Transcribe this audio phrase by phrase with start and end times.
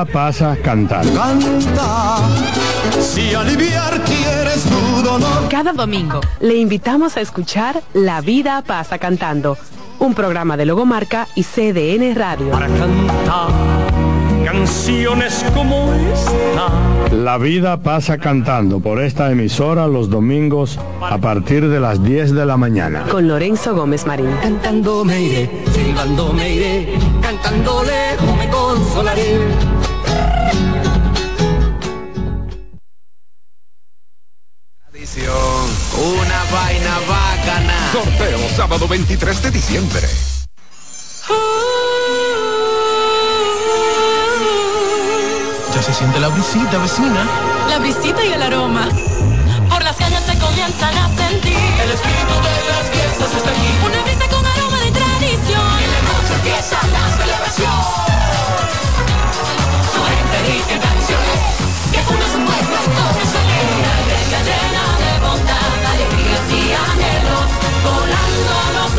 [0.00, 1.12] La vida pasa cantando.
[1.12, 2.16] Canta,
[3.02, 5.46] si aliviar quieres tu dolor.
[5.50, 9.58] Cada domingo le invitamos a escuchar La vida pasa cantando,
[9.98, 12.50] un programa de Logomarca y CDN Radio.
[12.50, 13.50] Para cantar
[14.44, 17.14] canciones como esta.
[17.14, 22.46] La vida pasa cantando por esta emisora los domingos a partir de las 10 de
[22.46, 23.04] la mañana.
[23.10, 24.30] Con Lorenzo Gómez Marín.
[24.42, 29.38] Cantando me iré, silbando me iré, cantando lejos me consolaré.
[38.20, 40.06] Sorteo sábado 23 de diciembre.
[45.74, 47.26] Ya se siente la brisita, vecina.
[47.70, 48.90] La brisita y el aroma.
[49.70, 51.56] Por las calles se comienzan a sentir.
[51.56, 53.70] El espíritu de las fiestas está aquí.
[53.86, 55.80] Una brisa con aroma de tradición.
[55.82, 58.29] En la noche empieza la celebración.
[67.82, 68.89] Volando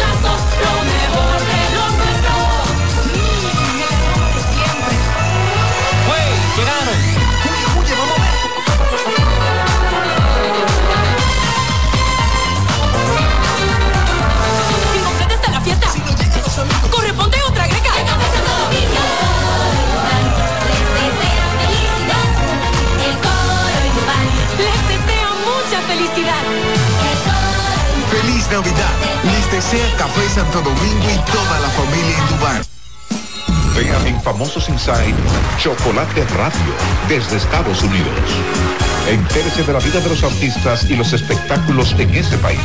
[29.71, 32.61] Desea Café Santo Domingo y toda la familia en Dubán.
[33.73, 35.15] Vean en Famosos Inside
[35.59, 36.73] Chocolate Radio
[37.07, 38.19] desde Estados Unidos.
[39.07, 42.59] Entérese de la vida de los artistas y los espectáculos en ese país.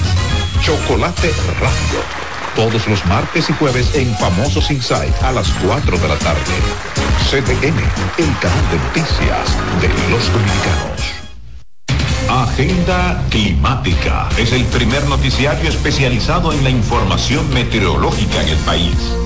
[0.62, 1.30] Chocolate
[1.60, 2.00] Radio.
[2.56, 6.40] Todos los martes y jueves en Famosos Inside a las 4 de la tarde.
[7.30, 7.78] CDN,
[8.18, 10.95] el canal de noticias de los dominicanos.
[12.56, 19.25] Agenda Climática es el primer noticiario especializado en la información meteorológica en el país.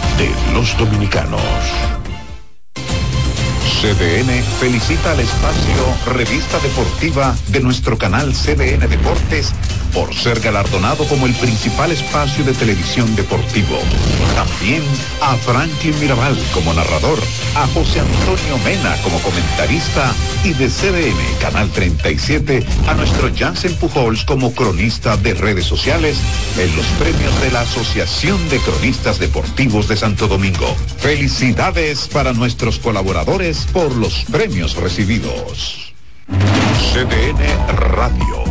[0.53, 1.41] los dominicanos.
[3.81, 9.53] CDN felicita al espacio Revista Deportiva de nuestro canal CDN Deportes
[9.93, 13.77] por ser galardonado como el principal espacio de televisión deportivo.
[14.35, 14.83] También
[15.21, 17.19] a Franklin Mirabal como narrador,
[17.55, 20.13] a José Antonio Mena como comentarista
[20.43, 26.17] y de CDN Canal 37 a nuestro Jansen Pujols como cronista de redes sociales
[26.57, 30.75] en los premios de la Asociación de Cronistas Deportivos de Santo Domingo.
[30.97, 35.93] Felicidades para nuestros colaboradores por los premios recibidos.
[36.93, 38.50] CDN Radio.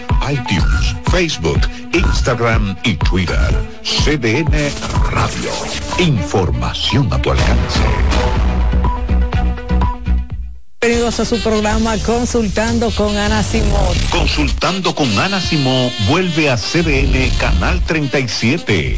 [0.29, 1.59] iTunes, Facebook,
[1.93, 3.49] Instagram y Twitter.
[3.83, 4.71] CDN
[5.11, 5.51] Radio.
[5.97, 7.79] Información a tu alcance.
[10.81, 13.95] Bienvenidos a su programa Consultando con Ana Simón.
[14.09, 18.97] Consultando con Ana Simó vuelve a CDN Canal 37.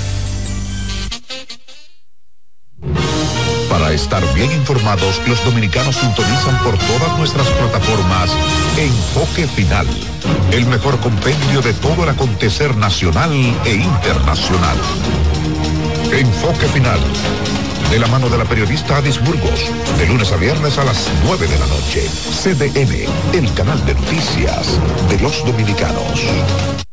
[3.81, 8.29] Para estar bien informados, los dominicanos sintonizan por todas nuestras plataformas
[8.77, 9.87] Enfoque Final,
[10.51, 13.33] el mejor compendio de todo el acontecer nacional
[13.65, 14.77] e internacional.
[16.11, 16.99] Enfoque Final,
[17.89, 21.47] de la mano de la periodista Adis Burgos, de lunes a viernes a las 9
[21.47, 22.07] de la noche.
[22.07, 24.79] CDN, el canal de noticias
[25.09, 26.90] de los dominicanos.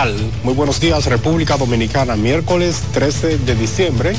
[0.00, 0.14] Tal?
[0.44, 2.16] Muy buenos días, República Dominicana.
[2.16, 4.14] Miércoles 13 de diciembre.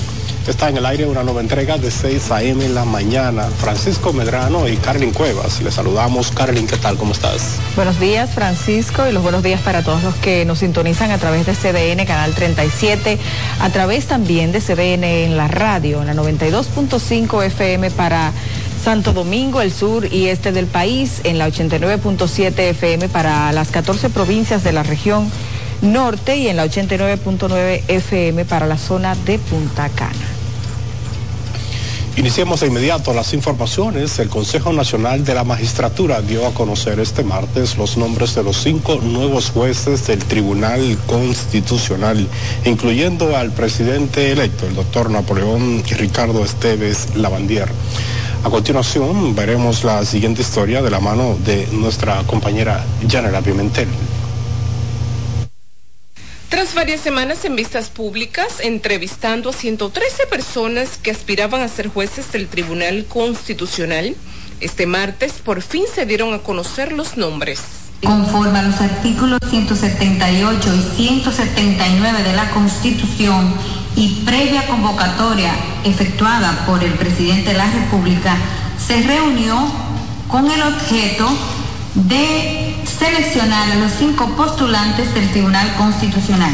[0.47, 2.63] Está en el aire una nueva entrega de 6 a.m.
[2.63, 3.43] en la mañana.
[3.43, 5.59] Francisco Medrano y Carlin Cuevas.
[5.61, 6.31] Les saludamos.
[6.31, 6.97] Carlin, ¿qué tal?
[6.97, 7.57] ¿Cómo estás?
[7.75, 11.47] Buenos días, Francisco, y los buenos días para todos los que nos sintonizan a través
[11.47, 13.17] de CDN, Canal 37,
[13.59, 18.33] a través también de CDN en la radio, en la 92.5 FM para
[18.83, 24.09] Santo Domingo, el sur y este del país, en la 89.7 FM para las 14
[24.09, 25.31] provincias de la región
[25.81, 30.41] norte y en la 89.9 FM para la zona de Punta Cana.
[32.17, 34.19] Iniciemos de inmediato las informaciones.
[34.19, 38.57] El Consejo Nacional de la Magistratura dio a conocer este martes los nombres de los
[38.57, 42.27] cinco nuevos jueces del Tribunal Constitucional,
[42.65, 47.69] incluyendo al presidente electo, el doctor Napoleón Ricardo Esteves Lavandier.
[48.43, 53.87] A continuación veremos la siguiente historia de la mano de nuestra compañera Yanela Pimentel.
[56.51, 62.29] Tras varias semanas en vistas públicas, entrevistando a 113 personas que aspiraban a ser jueces
[62.33, 64.17] del Tribunal Constitucional,
[64.59, 67.61] este martes por fin se dieron a conocer los nombres.
[68.03, 73.53] Conforme a los artículos 178 y 179 de la Constitución
[73.95, 75.53] y previa convocatoria
[75.85, 78.35] efectuada por el presidente de la República,
[78.77, 79.55] se reunió
[80.27, 81.29] con el objeto
[81.95, 86.53] de seleccionar a los cinco postulantes del Tribunal Constitucional.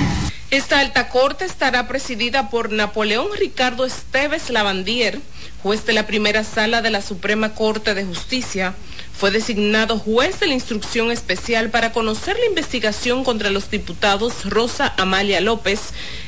[0.50, 5.20] Esta alta corte estará presidida por Napoleón Ricardo Esteves Lavandier,
[5.62, 8.74] juez de la primera sala de la Suprema Corte de Justicia.
[9.14, 14.94] Fue designado juez de la instrucción especial para conocer la investigación contra los diputados Rosa
[14.98, 15.80] Amalia López,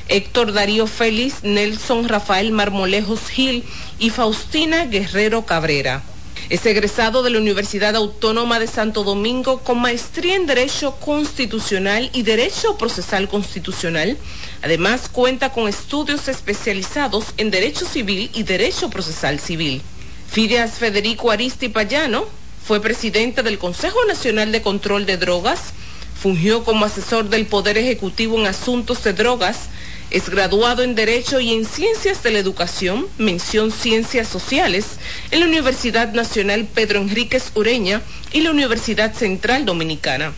[0.08, 3.64] Héctor Darío Félix, Nelson Rafael Marmolejos Gil
[4.00, 6.02] y Faustina Guerrero Cabrera.
[6.50, 12.24] Es egresado de la Universidad Autónoma de Santo Domingo con maestría en Derecho Constitucional y
[12.24, 14.18] Derecho Procesal Constitucional.
[14.64, 19.84] Además, cuenta con estudios especializados en Derecho Civil y Derecho Procesal Civil.
[20.28, 22.26] Fidias Federico Aristi Payano
[22.66, 25.74] fue presidente del Consejo Nacional de Control de Drogas,
[26.20, 29.70] fungió como asesor del Poder Ejecutivo en asuntos de drogas,
[30.12, 34.98] es graduado en Derecho y en Ciencias de la Educación, mención Ciencias Sociales,
[35.30, 38.02] en la Universidad Nacional Pedro Enríquez Ureña
[38.34, 40.34] y la Universidad Central Dominicana.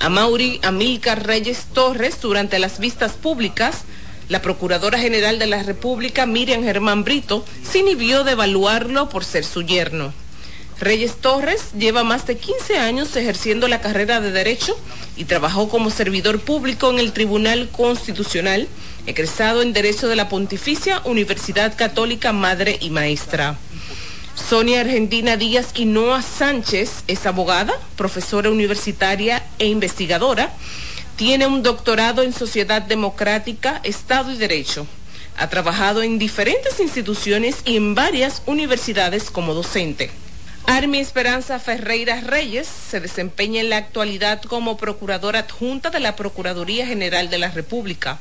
[0.00, 3.82] A Mauri Amílcar Reyes Torres, durante las vistas públicas,
[4.28, 9.44] la Procuradora General de la República, Miriam Germán Brito, se inhibió de evaluarlo por ser
[9.44, 10.12] su yerno.
[10.80, 14.76] Reyes Torres lleva más de 15 años ejerciendo la carrera de Derecho
[15.16, 18.66] y trabajó como servidor público en el Tribunal Constitucional,
[19.06, 23.56] egresado en Derecho de la Pontificia Universidad Católica Madre y Maestra.
[24.34, 30.52] Sonia Argentina Díaz Quinoa Sánchez es abogada, profesora universitaria e investigadora.
[31.16, 34.86] Tiene un doctorado en Sociedad Democrática, Estado y Derecho.
[35.36, 40.10] Ha trabajado en diferentes instituciones y en varias universidades como docente.
[40.66, 46.86] Armi Esperanza Ferreira Reyes se desempeña en la actualidad como procuradora adjunta de la Procuraduría
[46.86, 48.18] General de la República.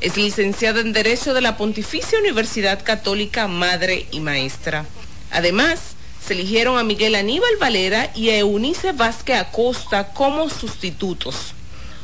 [0.00, 4.84] Es licenciada en Derecho de la Pontificia Universidad Católica Madre y Maestra.
[5.30, 11.54] Además, se eligieron a Miguel Aníbal Valera y a Eunice Vázquez Acosta como sustitutos.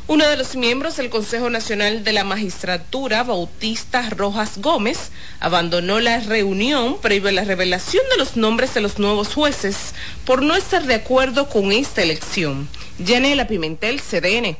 [0.07, 6.21] Uno de los miembros del Consejo Nacional de la Magistratura, Bautista Rojas Gómez, abandonó la
[6.21, 9.95] reunión previo a la revelación de los nombres de los nuevos jueces
[10.25, 12.69] por no estar de acuerdo con esta elección.
[12.99, 14.57] Yanela Pimentel, CDN.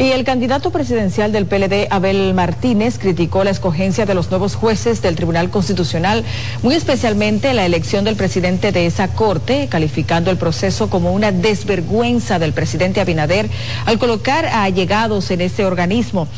[0.00, 5.02] Y el candidato presidencial del PLD, Abel Martínez, criticó la escogencia de los nuevos jueces
[5.02, 6.24] del Tribunal Constitucional,
[6.62, 12.38] muy especialmente la elección del presidente de esa corte, calificando el proceso como una desvergüenza
[12.38, 13.50] del presidente Abinader
[13.84, 16.28] al colocar a allegados en ese organismo.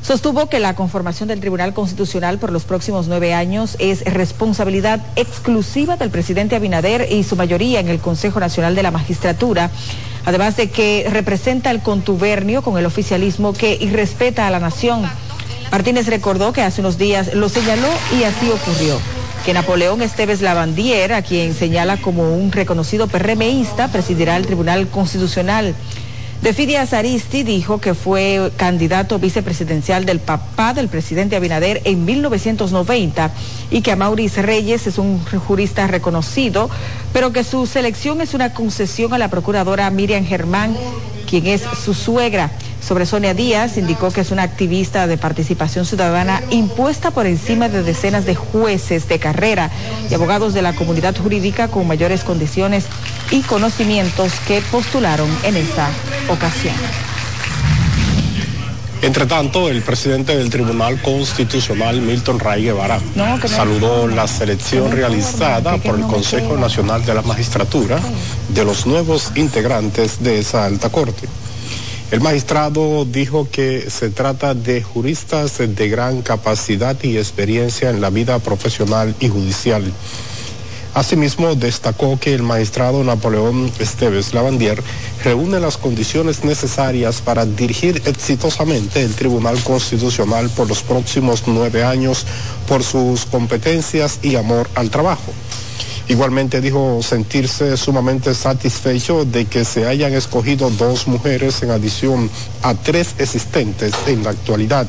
[0.00, 5.96] Sostuvo que la conformación del Tribunal Constitucional por los próximos nueve años es responsabilidad exclusiva
[5.96, 9.72] del presidente Abinader y su mayoría en el Consejo Nacional de la Magistratura,
[10.24, 15.02] además de que representa el contubernio con el oficialismo que irrespeta a la nación.
[15.70, 17.88] Martínez recordó que hace unos días lo señaló
[18.18, 18.98] y así ocurrió.
[19.44, 25.74] que Napoleón Esteves Lavandier, a quien señala como un reconocido PRMista, presidirá el Tribunal Constitucional.
[26.42, 33.30] De Fidias Aristi dijo que fue candidato vicepresidencial del papá del presidente Abinader en 1990
[33.70, 36.68] y que Amauris Reyes es un jurista reconocido,
[37.12, 40.76] pero que su selección es una concesión a la procuradora Miriam Germán,
[41.30, 42.50] quien es su suegra.
[42.86, 47.82] Sobre Sonia Díaz, indicó que es una activista de participación ciudadana impuesta por encima de
[47.82, 49.70] decenas de jueces de carrera
[50.10, 52.86] y abogados de la comunidad jurídica con mayores condiciones
[53.30, 55.88] y conocimientos que postularon en esa
[56.28, 56.74] ocasión.
[59.02, 63.00] Entre tanto, el presidente del Tribunal Constitucional, Milton Ray Guevara,
[63.46, 67.98] saludó la selección realizada por el Consejo Nacional de la Magistratura
[68.48, 71.28] de los nuevos integrantes de esa alta corte.
[72.12, 78.10] El magistrado dijo que se trata de juristas de gran capacidad y experiencia en la
[78.10, 79.82] vida profesional y judicial.
[80.92, 84.82] Asimismo, destacó que el magistrado Napoleón Esteves Lavandier
[85.24, 92.26] reúne las condiciones necesarias para dirigir exitosamente el Tribunal Constitucional por los próximos nueve años
[92.68, 95.32] por sus competencias y amor al trabajo.
[96.08, 102.28] Igualmente dijo sentirse sumamente satisfecho de que se hayan escogido dos mujeres en adición
[102.62, 104.86] a tres existentes en la actualidad.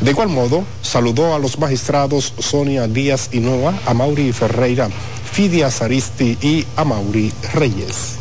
[0.00, 4.88] De igual modo, saludó a los magistrados Sonia Díaz Inova, Mauri Ferreira,
[5.30, 8.16] Fidia Saristi y Mauri Reyes.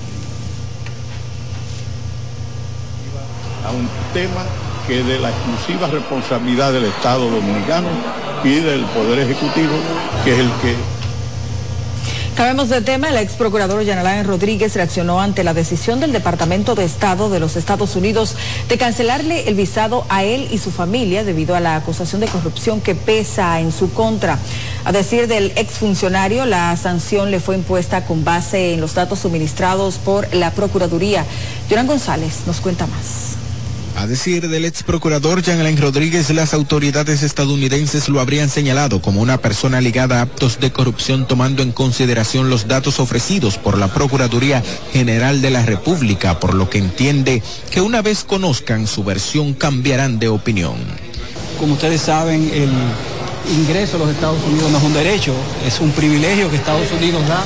[3.66, 4.44] A un tema
[4.88, 7.88] que de la exclusiva responsabilidad del Estado Dominicano
[8.44, 9.74] y del Poder Ejecutivo,
[10.26, 10.76] que es el que
[12.40, 16.86] Sabemos de tema, el ex procurador Yanalán Rodríguez reaccionó ante la decisión del Departamento de
[16.86, 18.38] Estado de los Estados Unidos
[18.70, 22.80] de cancelarle el visado a él y su familia debido a la acusación de corrupción
[22.80, 24.40] que pesa en su contra.
[24.86, 29.98] A decir del exfuncionario, la sanción le fue impuesta con base en los datos suministrados
[29.98, 31.26] por la Procuraduría.
[31.70, 33.29] Joran González nos cuenta más.
[34.00, 39.20] A decir del ex procurador Jean Alain Rodríguez, las autoridades estadounidenses lo habrían señalado como
[39.20, 43.90] una persona ligada a actos de corrupción tomando en consideración los datos ofrecidos por la
[43.90, 44.64] Procuraduría
[44.94, 50.18] General de la República, por lo que entiende que una vez conozcan su versión cambiarán
[50.18, 50.78] de opinión.
[51.60, 52.72] Como ustedes saben, el
[53.54, 55.34] ingreso a los Estados Unidos no es un derecho,
[55.68, 57.44] es un privilegio que Estados Unidos da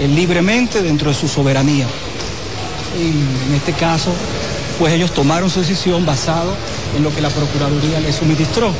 [0.00, 1.86] eh, libremente dentro de su soberanía.
[2.98, 4.12] Y en este caso,
[4.78, 6.54] pues ellos tomaron su decisión basado
[6.96, 8.70] en lo que la Procuraduría les suministró.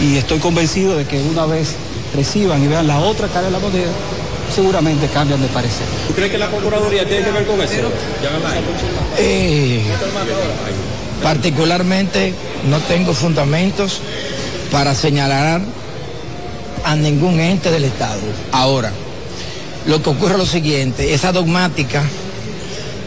[0.00, 1.74] Y estoy convencido de que una vez
[2.14, 3.90] reciban y vean la otra cara de la moneda,
[4.54, 5.86] seguramente cambian de parecer.
[6.08, 7.74] ¿Tú crees que la Procuraduría tiene que ver con eso?
[9.18, 9.82] Eh,
[11.22, 12.34] particularmente
[12.68, 14.00] no tengo fundamentos
[14.70, 15.60] para señalar
[16.84, 18.20] a ningún ente del Estado.
[18.52, 18.92] Ahora,
[19.86, 22.02] lo que ocurre es lo siguiente, esa dogmática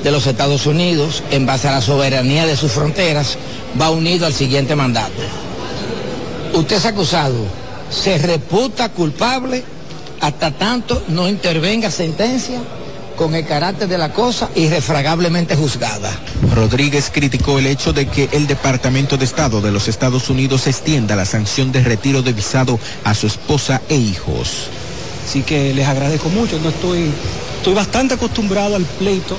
[0.07, 3.37] de los Estados Unidos, en base a la soberanía de sus fronteras,
[3.79, 5.21] va unido al siguiente mandato.
[6.53, 7.35] Usted es acusado,
[7.89, 9.65] se reputa culpable
[10.21, 12.61] hasta tanto no intervenga sentencia
[13.17, 16.09] con el carácter de la cosa irrefragablemente juzgada.
[16.55, 21.17] Rodríguez criticó el hecho de que el Departamento de Estado de los Estados Unidos extienda
[21.17, 24.69] la sanción de retiro de visado a su esposa e hijos.
[25.27, 27.11] Así que les agradezco mucho, no estoy,
[27.57, 29.35] estoy bastante acostumbrado al pleito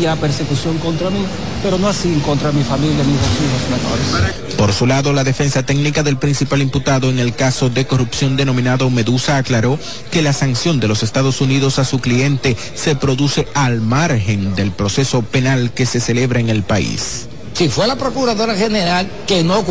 [0.00, 1.24] y a persecución contra mí,
[1.62, 4.54] pero no así contra mi familia, mis dos hijos menores.
[4.56, 8.90] Por su lado, la defensa técnica del principal imputado en el caso de corrupción denominado
[8.90, 9.78] Medusa aclaró
[10.10, 14.70] que la sanción de los Estados Unidos a su cliente se produce al margen del
[14.70, 17.28] proceso penal que se celebra en el país.
[17.54, 19.64] Si fue la Procuradora General que, no,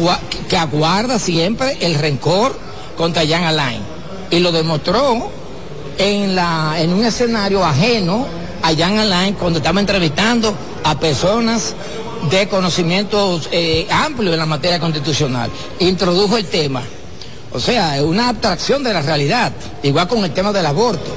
[0.50, 2.58] que aguarda siempre el rencor
[2.96, 3.82] contra Jan Alain
[4.30, 5.32] y lo demostró
[5.98, 10.54] en, la, en un escenario ajeno allá en Alain cuando estaba entrevistando
[10.84, 11.74] a personas
[12.30, 15.50] de conocimientos eh, amplios en la materia constitucional.
[15.80, 16.84] Introdujo el tema.
[17.54, 19.52] O sea, una abstracción de la realidad,
[19.84, 21.12] igual con el tema del aborto.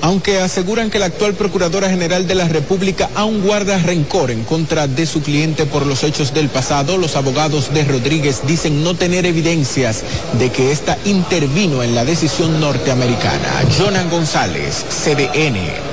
[0.00, 4.88] Aunque aseguran que la actual Procuradora General de la República aún guarda rencor en contra
[4.88, 9.26] de su cliente por los hechos del pasado, los abogados de Rodríguez dicen no tener
[9.26, 10.02] evidencias
[10.40, 13.62] de que ésta intervino en la decisión norteamericana.
[13.78, 15.91] Jonan González, CDN.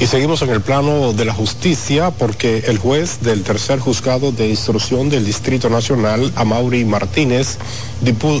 [0.00, 4.48] Y seguimos en el plano de la justicia porque el juez del tercer juzgado de
[4.48, 7.58] instrucción del Distrito Nacional, Amaury Martínez,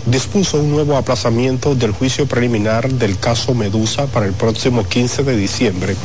[0.06, 5.36] dispuso un nuevo aplazamiento del juicio preliminar del caso Medusa para el próximo 15 de
[5.36, 5.96] diciembre,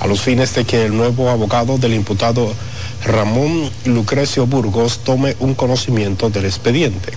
[0.00, 2.52] a los fines de que el nuevo abogado del imputado
[3.04, 7.12] Ramón Lucrecio Burgos tome un conocimiento del expediente.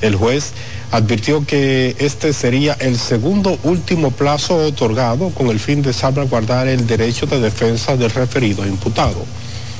[0.00, 0.52] El juez
[0.92, 6.86] advirtió que este sería el segundo último plazo otorgado con el fin de salvaguardar el
[6.86, 9.24] derecho de defensa del referido imputado.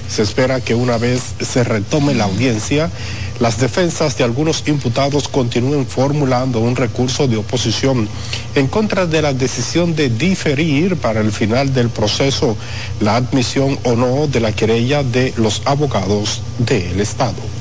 [0.08, 2.90] Se espera que una vez se retome la audiencia,
[3.40, 8.08] las defensas de algunos imputados continúen formulando un recurso de oposición
[8.54, 12.56] en contra de la decisión de diferir para el final del proceso
[13.00, 17.57] la admisión o no de la querella de los abogados del Estado.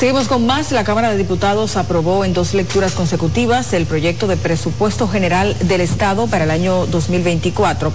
[0.00, 0.72] Seguimos con más.
[0.72, 5.82] La Cámara de Diputados aprobó en dos lecturas consecutivas el proyecto de presupuesto general del
[5.82, 7.92] Estado para el año 2024.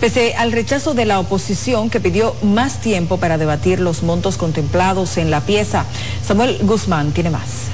[0.00, 5.16] Pese al rechazo de la oposición que pidió más tiempo para debatir los montos contemplados
[5.16, 5.84] en la pieza,
[6.26, 7.68] Samuel Guzmán tiene más.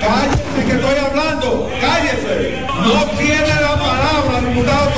[0.00, 2.66] Cállese que estoy hablando, cállese.
[2.68, 4.90] No tiene la palabra, diputado.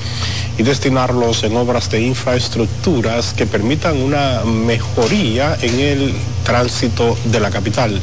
[0.57, 7.51] y destinarlos en obras de infraestructuras que permitan una mejoría en el tránsito de la
[7.51, 8.01] capital.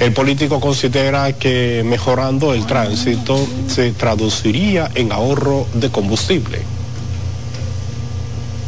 [0.00, 6.60] El político considera que mejorando el tránsito se traduciría en ahorro de combustible.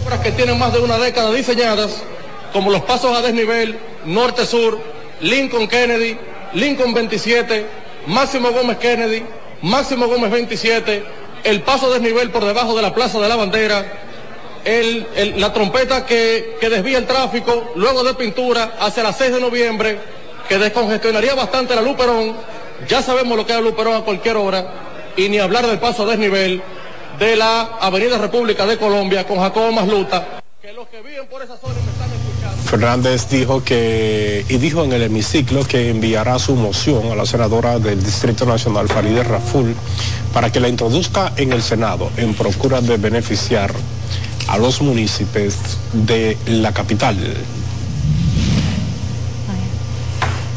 [0.05, 2.03] Obras que tienen más de una década diseñadas,
[2.53, 4.81] como los pasos a desnivel, norte-sur,
[5.21, 6.19] Lincoln Kennedy,
[6.55, 7.65] Lincoln 27,
[8.09, 9.23] Máximo Gómez Kennedy,
[9.63, 11.05] Máximo Gómez 27,
[11.45, 13.85] el paso a desnivel por debajo de la Plaza de la Bandera,
[15.37, 20.20] la trompeta que, que desvía el tráfico, luego de pintura, hacia las 6 de noviembre,
[20.51, 22.35] que descongestionaría bastante la Luperón.
[22.89, 25.13] Ya sabemos lo que es la Luperón a cualquier hora.
[25.17, 26.61] Y ni hablar del paso a desnivel
[27.21, 30.41] de la Avenida República de Colombia con Jacobo Masluta.
[30.61, 32.63] Que los que viven por me están escuchando.
[32.69, 37.79] Fernández dijo que, y dijo en el hemiciclo que enviará su moción a la senadora
[37.79, 39.73] del Distrito Nacional, Farideh Raful,
[40.35, 43.73] para que la introduzca en el Senado en procura de beneficiar
[44.49, 45.55] a los municipios
[45.93, 47.17] de la capital.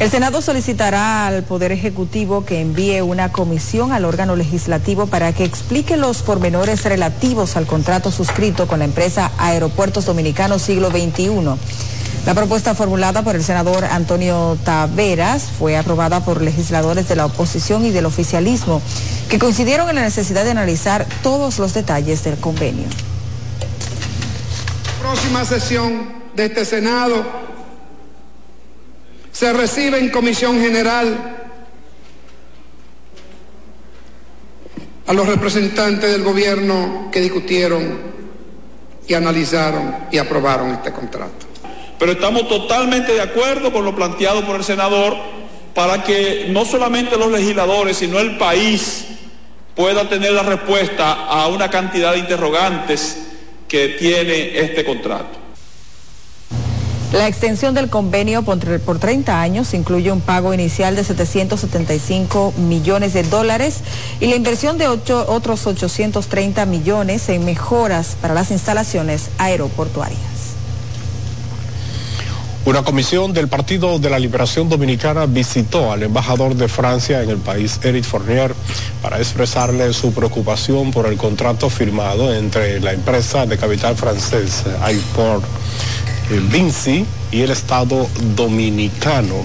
[0.00, 5.44] El Senado solicitará al Poder Ejecutivo que envíe una comisión al órgano legislativo para que
[5.44, 11.30] explique los pormenores relativos al contrato suscrito con la empresa Aeropuertos Dominicanos Siglo XXI.
[12.26, 17.84] La propuesta formulada por el senador Antonio Taveras fue aprobada por legisladores de la oposición
[17.84, 18.82] y del oficialismo,
[19.28, 22.88] que coincidieron en la necesidad de analizar todos los detalles del convenio.
[25.00, 27.53] Próxima sesión de este Senado
[29.34, 31.48] se recibe en comisión general
[35.08, 37.98] a los representantes del gobierno que discutieron
[39.08, 41.46] y analizaron y aprobaron este contrato.
[41.98, 45.16] Pero estamos totalmente de acuerdo con lo planteado por el senador
[45.74, 49.06] para que no solamente los legisladores, sino el país
[49.74, 53.18] pueda tener la respuesta a una cantidad de interrogantes
[53.66, 55.43] que tiene este contrato.
[57.14, 63.12] La extensión del convenio por, por 30 años incluye un pago inicial de 775 millones
[63.12, 63.82] de dólares
[64.18, 70.18] y la inversión de otros 830 millones en mejoras para las instalaciones aeroportuarias.
[72.64, 77.38] Una comisión del Partido de la Liberación Dominicana visitó al embajador de Francia en el
[77.38, 78.52] país, Eric Fournier,
[79.02, 85.44] para expresarle su preocupación por el contrato firmado entre la empresa de capital francés Airport
[86.50, 89.44] Vinci y el Estado dominicano.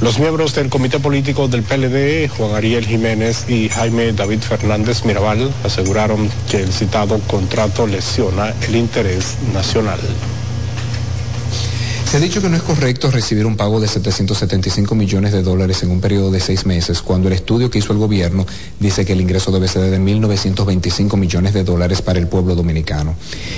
[0.00, 5.52] Los miembros del comité político del PLD, Juan Ariel Jiménez y Jaime David Fernández Mirabal,
[5.64, 10.00] aseguraron que el citado contrato lesiona el interés nacional.
[12.12, 15.82] Se ha dicho que no es correcto recibir un pago de 775 millones de dólares
[15.82, 18.44] en un periodo de seis meses, cuando el estudio que hizo el gobierno
[18.78, 23.14] dice que el ingreso debe ser de 1.925 millones de dólares para el pueblo dominicano.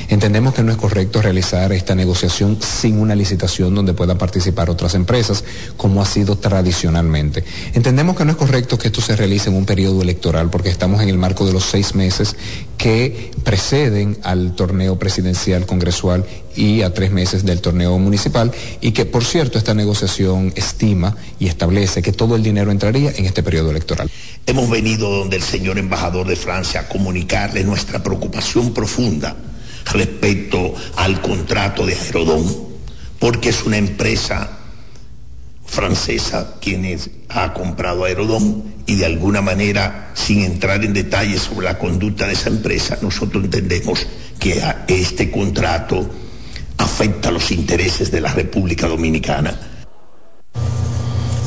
[0.09, 4.95] Entendemos que no es correcto realizar esta negociación sin una licitación donde puedan participar otras
[4.95, 5.43] empresas,
[5.77, 7.43] como ha sido tradicionalmente.
[7.73, 11.03] Entendemos que no es correcto que esto se realice en un periodo electoral, porque estamos
[11.03, 12.37] en el marco de los seis meses
[12.79, 16.25] que preceden al torneo presidencial congresual
[16.57, 21.47] y a tres meses del torneo municipal y que, por cierto, esta negociación estima y
[21.47, 24.11] establece que todo el dinero entraría en este periodo electoral.
[24.47, 29.37] Hemos venido donde el señor embajador de Francia a comunicarle nuestra preocupación profunda
[29.93, 32.45] respecto al contrato de Aerodón,
[33.19, 34.59] porque es una empresa
[35.67, 36.99] francesa quien
[37.31, 42.35] ha comprado Aerodón y de alguna manera, sin entrar en detalles sobre la conducta de
[42.35, 44.07] esa empresa, nosotros entendemos
[44.39, 46.09] que este contrato
[46.95, 49.53] afecta los intereses de la República Dominicana.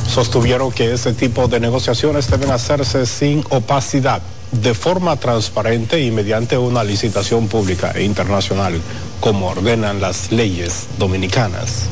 [0.05, 6.57] Sostuvieron que ese tipo de negociaciones deben hacerse sin opacidad, de forma transparente y mediante
[6.57, 8.81] una licitación pública e internacional,
[9.21, 11.85] como ordenan las leyes dominicanas.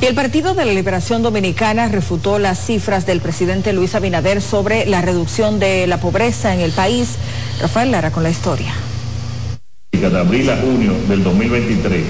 [0.00, 4.86] Y el Partido de la Liberación Dominicana refutó las cifras del presidente Luis Abinader sobre
[4.86, 7.16] la reducción de la pobreza en el país.
[7.60, 8.72] Rafael Lara con la historia
[10.08, 12.04] de abril a junio del 2023,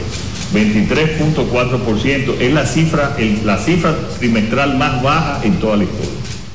[0.54, 6.10] 23.4% es la cifra, la cifra trimestral más baja en toda la historia.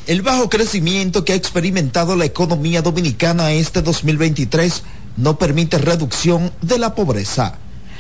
[0.08, 4.84] El bajo crecimiento que ha experimentado la economía dominicana este 2023
[5.18, 7.58] no permite reducción de la pobreza.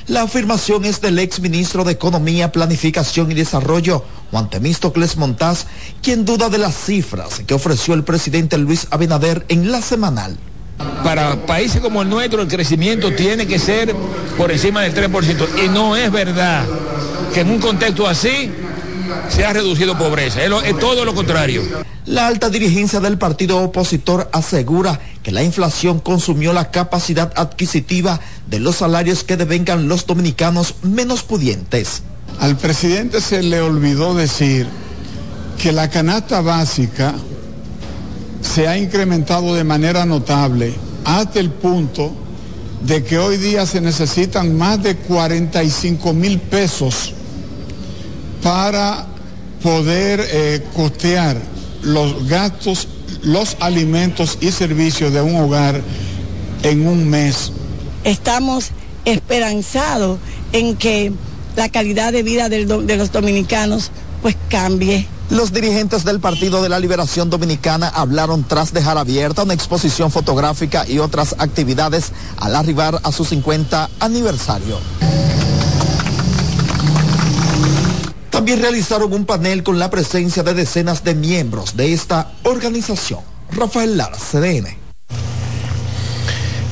[0.07, 5.65] La afirmación es del ex ministro de Economía, Planificación y Desarrollo, Juan Temístocles Montaz,
[6.03, 10.37] quien duda de las cifras que ofreció el presidente Luis Abinader en la semanal.
[11.03, 13.95] Para países como el nuestro el crecimiento tiene que ser
[14.37, 15.65] por encima del 3%.
[15.65, 16.65] Y no es verdad
[17.33, 18.51] que en un contexto así
[19.29, 20.43] se ha reducido pobreza.
[20.43, 21.61] Es, todo lo contrario.
[22.05, 28.59] La alta dirigencia del partido opositor asegura que la inflación consumió la capacidad adquisitiva de
[28.59, 32.03] los salarios que devengan los dominicanos menos pudientes.
[32.39, 34.67] Al presidente se le olvidó decir
[35.61, 37.15] que la canasta básica
[38.45, 42.13] se ha incrementado de manera notable hasta el punto
[42.85, 47.13] de que hoy día se necesitan más de 45 mil pesos
[48.43, 49.07] para
[49.63, 51.37] poder eh, costear
[51.81, 52.87] los gastos,
[53.23, 55.81] los alimentos y servicios de un hogar
[56.63, 57.51] en un mes.
[58.03, 58.69] Estamos
[59.05, 60.19] esperanzados
[60.51, 61.11] en que
[61.55, 66.79] la calidad de vida de los dominicanos pues cambie los dirigentes del Partido de la
[66.79, 73.11] Liberación Dominicana hablaron tras dejar abierta una exposición fotográfica y otras actividades al arribar a
[73.11, 74.79] su 50 aniversario.
[78.29, 83.21] También realizaron un panel con la presencia de decenas de miembros de esta organización.
[83.51, 84.67] Rafael Lara, CDN.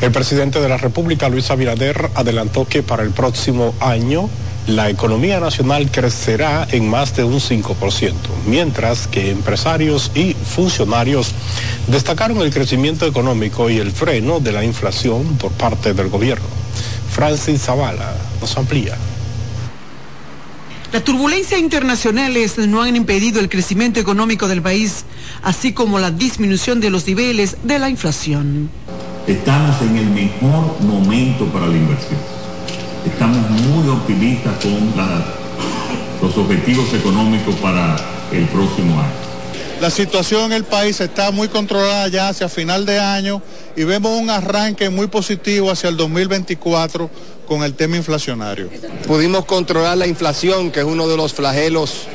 [0.02, 4.30] El presidente de la República, Luis Abinader, adelantó que para el próximo año
[4.68, 8.14] la economía nacional crecerá en más de un 5%,
[8.46, 11.34] mientras que empresarios y funcionarios
[11.88, 16.46] destacaron el crecimiento económico y el freno de la inflación por parte del gobierno.
[17.12, 18.96] Francis Zavala nos amplía.
[20.94, 25.06] Las turbulencias internacionales no han impedido el crecimiento económico del país,
[25.42, 28.70] así como la disminución de los niveles de la inflación.
[29.28, 32.33] Estamos en el mejor momento para la inversión
[33.06, 34.94] estamos muy optimistas con
[36.22, 37.96] los objetivos económicos para
[38.32, 39.34] el próximo año.
[39.82, 43.42] La situación en el país está muy controlada ya hacia final de año
[43.76, 47.10] y vemos un arranque muy positivo hacia el 2024
[47.46, 48.70] con el tema inflacionario.
[49.06, 52.08] Pudimos controlar la inflación, que es uno de los flagelos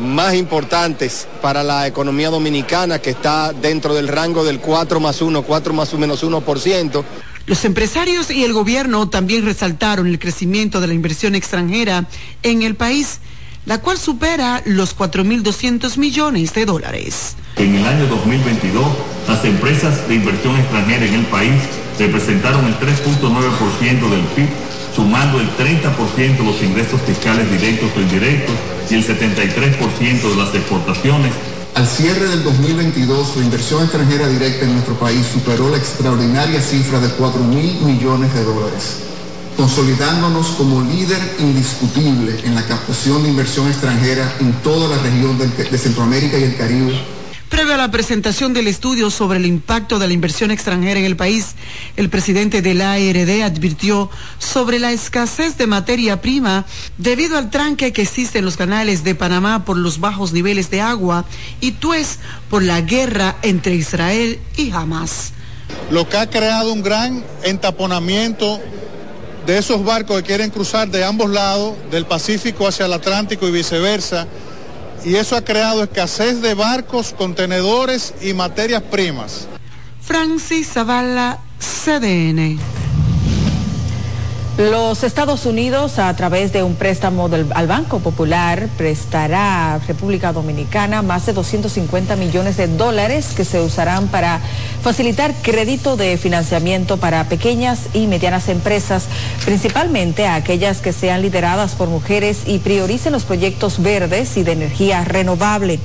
[0.00, 5.42] más importantes para la economía dominicana, que está dentro del rango del 4 más 1,
[5.42, 7.04] 4 más o menos 1%.
[7.46, 12.06] Los empresarios y el gobierno también resaltaron el crecimiento de la inversión extranjera
[12.42, 13.20] en el país,
[13.66, 17.36] la cual supera los 4.200 millones de dólares.
[17.56, 18.84] En el año 2022,
[19.28, 21.54] las empresas de inversión extranjera en el país
[22.00, 24.48] representaron el 3.9% del PIB,
[24.94, 28.56] sumando el 30% de los ingresos fiscales directos o indirectos
[28.90, 31.32] y el 73% de las exportaciones.
[31.76, 36.98] Al cierre del 2022, la inversión extranjera directa en nuestro país superó la extraordinaria cifra
[37.00, 39.00] de 4 mil millones de dólares,
[39.58, 45.78] consolidándonos como líder indiscutible en la captación de inversión extranjera en toda la región de
[45.78, 47.15] Centroamérica y el Caribe
[47.48, 51.16] Previo a la presentación del estudio sobre el impacto de la inversión extranjera en el
[51.16, 51.54] país,
[51.96, 56.66] el presidente de la ARD advirtió sobre la escasez de materia prima
[56.98, 60.80] debido al tranque que existe en los canales de Panamá por los bajos niveles de
[60.80, 61.24] agua
[61.60, 62.18] y Tues
[62.50, 65.32] por la guerra entre Israel y Hamas.
[65.92, 68.60] Lo que ha creado un gran entaponamiento
[69.46, 73.52] de esos barcos que quieren cruzar de ambos lados, del Pacífico hacia el Atlántico y
[73.52, 74.26] viceversa,
[75.06, 79.46] y eso ha creado escasez de barcos, contenedores y materias primas.
[80.02, 82.58] Francis Zavala, CDN.
[84.58, 90.32] Los Estados Unidos, a través de un préstamo del, al Banco Popular, prestará a República
[90.32, 94.40] Dominicana más de 250 millones de dólares que se usarán para
[94.86, 99.06] facilitar crédito de financiamiento para pequeñas y medianas empresas,
[99.44, 104.52] principalmente a aquellas que sean lideradas por mujeres y prioricen los proyectos verdes y de
[104.52, 105.80] energía renovable.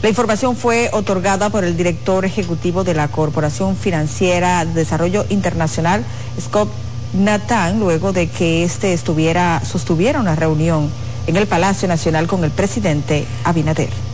[0.00, 6.02] La información fue otorgada por el director ejecutivo de la Corporación Financiera de Desarrollo Internacional,
[6.40, 6.70] Scott
[7.12, 10.90] Natán luego de que este estuviera, sostuviera una reunión
[11.26, 14.07] en el Palacio Nacional con el presidente Abinader.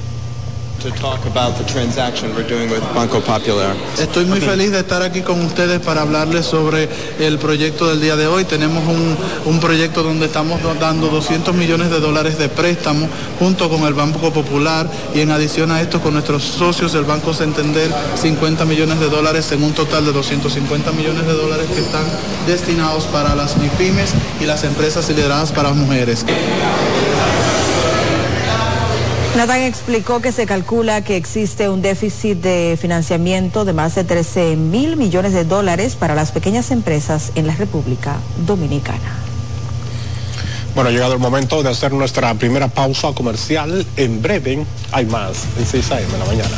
[3.98, 8.16] Estoy muy feliz de estar aquí con ustedes para hablarles sobre el proyecto del día
[8.16, 8.44] de hoy.
[8.44, 8.82] Tenemos
[9.46, 14.30] un, proyecto donde estamos dando 200 millones de dólares de préstamo junto con el Banco
[14.30, 19.08] Popular y en adición a esto con nuestros socios del Banco Santander 50 millones de
[19.08, 22.04] dólares en un total de 250 millones de dólares que están
[22.46, 26.26] destinados para las MIPIMES y las empresas lideradas para mujeres.
[29.36, 34.54] Nathan explicó que se calcula que existe un déficit de financiamiento de más de 13
[34.54, 38.16] mil millones de dólares para las pequeñas empresas en la República
[38.46, 39.18] Dominicana.
[40.76, 43.84] Bueno, ha llegado el momento de hacer nuestra primera pausa comercial.
[43.96, 46.12] En breve hay más en 6 a.m.
[46.12, 46.56] de la mañana.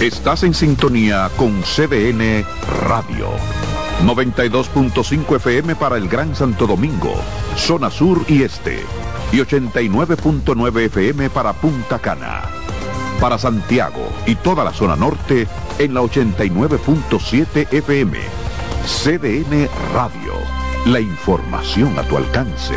[0.00, 2.46] Estás en sintonía con CDN
[2.88, 3.59] Radio.
[4.04, 7.14] 92.5 FM para el Gran Santo Domingo,
[7.56, 8.82] zona sur y este,
[9.32, 12.42] y 89.9 FM para Punta Cana.
[13.20, 15.46] Para Santiago y toda la zona norte
[15.78, 18.18] en la 89.7 FM.
[18.86, 20.32] CDN Radio.
[20.86, 22.74] La información a tu alcance.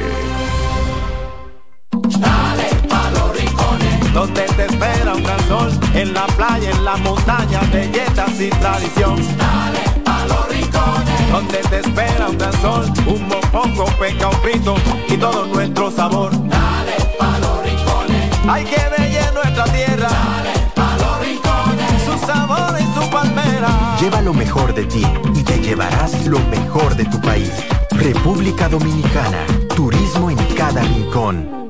[2.20, 7.62] Dale pa los rincones, donde te espera un gran en la playa, en la montaña,
[7.72, 9.73] belletas y tradición.
[11.34, 14.76] Donde te espera un gran sol, un mopongo, peca, un frito
[15.10, 16.32] y todo nuestro sabor.
[16.48, 20.10] Dale pa los rincones, hay que bella nuestra tierra.
[20.10, 23.98] Dale pa los rincones, su sabor y su palmera.
[24.00, 27.52] Lleva lo mejor de ti y te llevarás lo mejor de tu país.
[27.89, 29.43] República Dominicana,
[29.76, 31.62] turismo en cada rincón.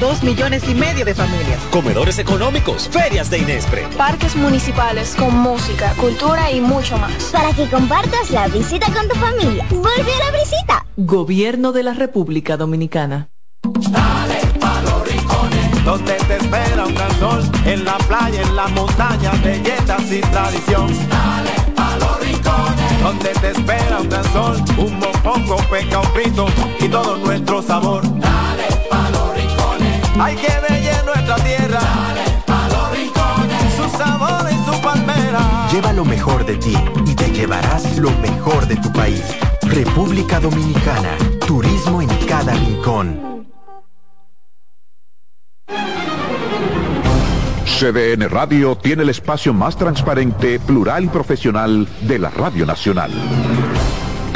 [0.00, 1.60] Dos millones y medio de familias.
[1.70, 3.86] Comedores económicos, ferias de Inespre.
[3.96, 7.12] Parques municipales con música, cultura y mucho más.
[7.32, 9.64] Para que compartas la visita con tu familia.
[9.70, 10.86] Vuelve a la visita.
[10.96, 13.28] Gobierno de la República Dominicana.
[13.90, 18.68] Dale pa los rincones, donde te espera un gran sol, en la playa, en la
[18.68, 20.86] montaña, belletas y tradición.
[21.08, 26.46] Dale pa los rincones, donde te espera un gran sol, un mopongo, peca, un frito
[26.80, 28.02] y todo nuestro sabor.
[28.20, 28.47] Dale
[30.20, 31.80] hay que bella nuestra tierra.
[31.80, 35.68] Dale pa los rincones, su sabor y su palmera.
[35.72, 36.74] Lleva lo mejor de ti
[37.06, 39.22] y te llevarás lo mejor de tu país.
[39.62, 43.28] República Dominicana, turismo en cada rincón.
[47.78, 53.12] CDN Radio tiene el espacio más transparente, plural y profesional de la Radio Nacional.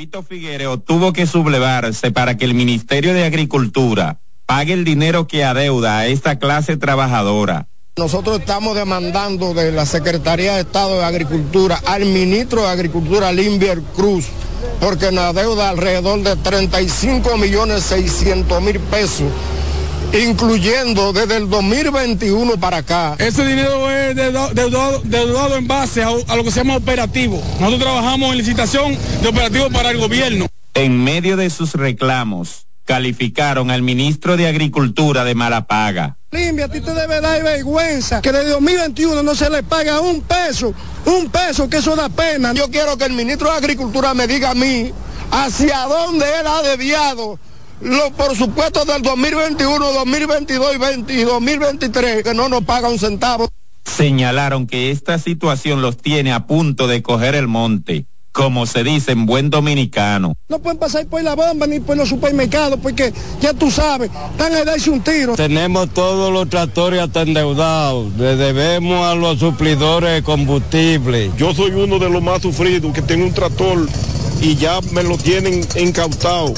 [0.00, 5.44] Agapito Figuereo tuvo que sublevarse para que el Ministerio de Agricultura pague el dinero que
[5.44, 7.68] adeuda a esta clase trabajadora.
[7.98, 13.82] Nosotros estamos demandando de la Secretaría de Estado de Agricultura al ministro de Agricultura, Limbier
[13.94, 14.28] Cruz,
[14.80, 19.30] porque nos adeuda alrededor de 35 millones 600 mil pesos
[20.12, 23.16] incluyendo desde el 2021 para acá.
[23.18, 27.40] Ese dinero es deudado, deudado en base a, a, lo que se llama operativo.
[27.60, 30.46] Nosotros trabajamos en licitación de operativo para el gobierno.
[30.74, 36.16] En medio de sus reclamos, calificaron al ministro de Agricultura de mala paga.
[36.32, 40.22] Limpia, a ti te debe dar vergüenza que desde 2021 no se le paga un
[40.22, 40.72] peso,
[41.06, 42.52] un peso, que eso da pena.
[42.52, 44.92] Yo quiero que el ministro de Agricultura me diga a mí
[45.30, 47.38] hacia dónde él ha desviado
[47.80, 52.98] los por supuesto del 2021, 2022 y, 20, y 2023 que no nos paga un
[52.98, 53.48] centavo.
[53.84, 59.12] Señalaron que esta situación los tiene a punto de coger el monte, como se dice
[59.12, 60.34] en buen dominicano.
[60.48, 64.54] No pueden pasar por la bomba ni por los supermercados porque ya tú sabes, están
[64.54, 65.34] a darse un tiro.
[65.34, 71.30] Tenemos todos los tractores hasta endeudados, le debemos a los suplidores de combustible.
[71.36, 73.88] Yo soy uno de los más sufridos que tengo un tractor
[74.42, 76.54] y ya me lo tienen incautado.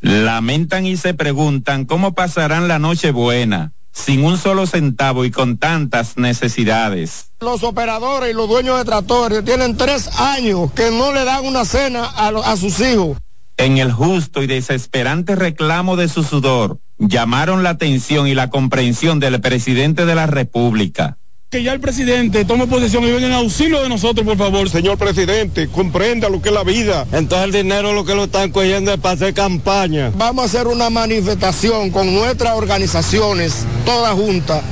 [0.00, 5.56] Lamentan y se preguntan cómo pasarán la noche buena, sin un solo centavo y con
[5.56, 7.32] tantas necesidades.
[7.40, 11.64] Los operadores y los dueños de tractores tienen tres años que no le dan una
[11.64, 13.18] cena a, a sus hijos.
[13.56, 19.18] En el justo y desesperante reclamo de su sudor, llamaron la atención y la comprensión
[19.18, 21.16] del presidente de la República
[21.50, 24.68] que ya el presidente tome posesión y venga en auxilio de nosotros, por favor.
[24.68, 27.06] Señor presidente, comprenda lo que es la vida.
[27.12, 30.10] Entonces el dinero lo que lo están cogiendo es para hacer campaña.
[30.16, 34.62] Vamos a hacer una manifestación con nuestras organizaciones, todas juntas,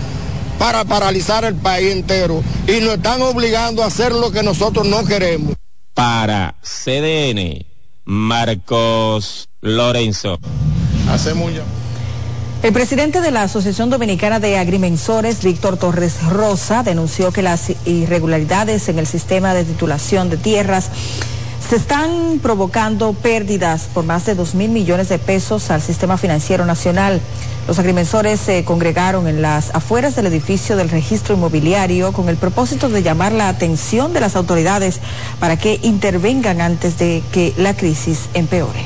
[0.59, 2.43] para paralizar el país entero.
[2.67, 5.55] Y nos están obligando a hacer lo que nosotros no queremos.
[5.95, 7.65] Para CDN,
[8.05, 10.41] Marcos Lorenzo.
[11.09, 11.63] Hacemos ya.
[12.64, 18.88] El presidente de la Asociación Dominicana de Agrimensores, Víctor Torres Rosa, denunció que las irregularidades
[18.88, 20.88] en el sistema de titulación de tierras
[21.68, 26.64] se están provocando pérdidas por más de 2 mil millones de pesos al sistema financiero
[26.64, 27.20] nacional.
[27.68, 32.88] Los agrimensores se congregaron en las afueras del edificio del registro inmobiliario con el propósito
[32.88, 35.00] de llamar la atención de las autoridades
[35.38, 38.81] para que intervengan antes de que la crisis empeore.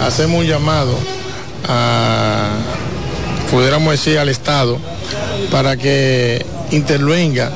[0.00, 0.96] Hacemos un llamado
[3.50, 4.78] pudiéramos decir, al Estado
[5.50, 7.50] para que intervenga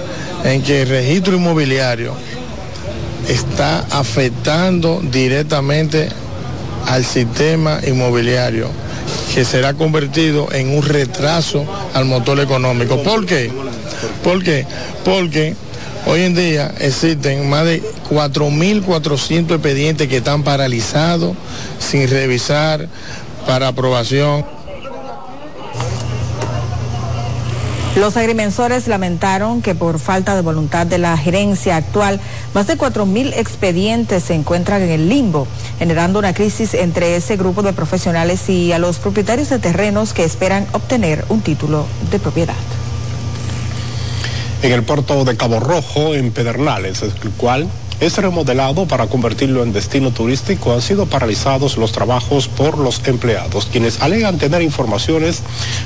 [0.45, 2.15] en que el registro inmobiliario
[3.29, 6.09] está afectando directamente
[6.87, 8.69] al sistema inmobiliario
[9.35, 13.03] que será convertido en un retraso al motor económico.
[13.03, 13.51] ¿Por qué?
[14.23, 14.67] ¿Por qué?
[15.05, 15.55] Porque
[16.07, 21.37] hoy en día existen más de 4.400 expedientes que están paralizados
[21.79, 22.89] sin revisar
[23.47, 24.45] para aprobación.
[27.97, 32.21] Los agrimensores lamentaron que por falta de voluntad de la gerencia actual,
[32.55, 35.47] más de 4.000 expedientes se encuentran en el limbo,
[35.79, 40.25] generando una crisis entre ese grupo de profesionales y a los propietarios de terrenos que
[40.25, 42.55] esperan obtener un título de propiedad.
[44.63, 47.69] En el puerto de Cabo Rojo, en Pedernales, el cual
[48.03, 53.67] es remodelado para convertirlo en destino turístico, han sido paralizados los trabajos por los empleados,
[53.67, 55.43] quienes alegan tener informaciones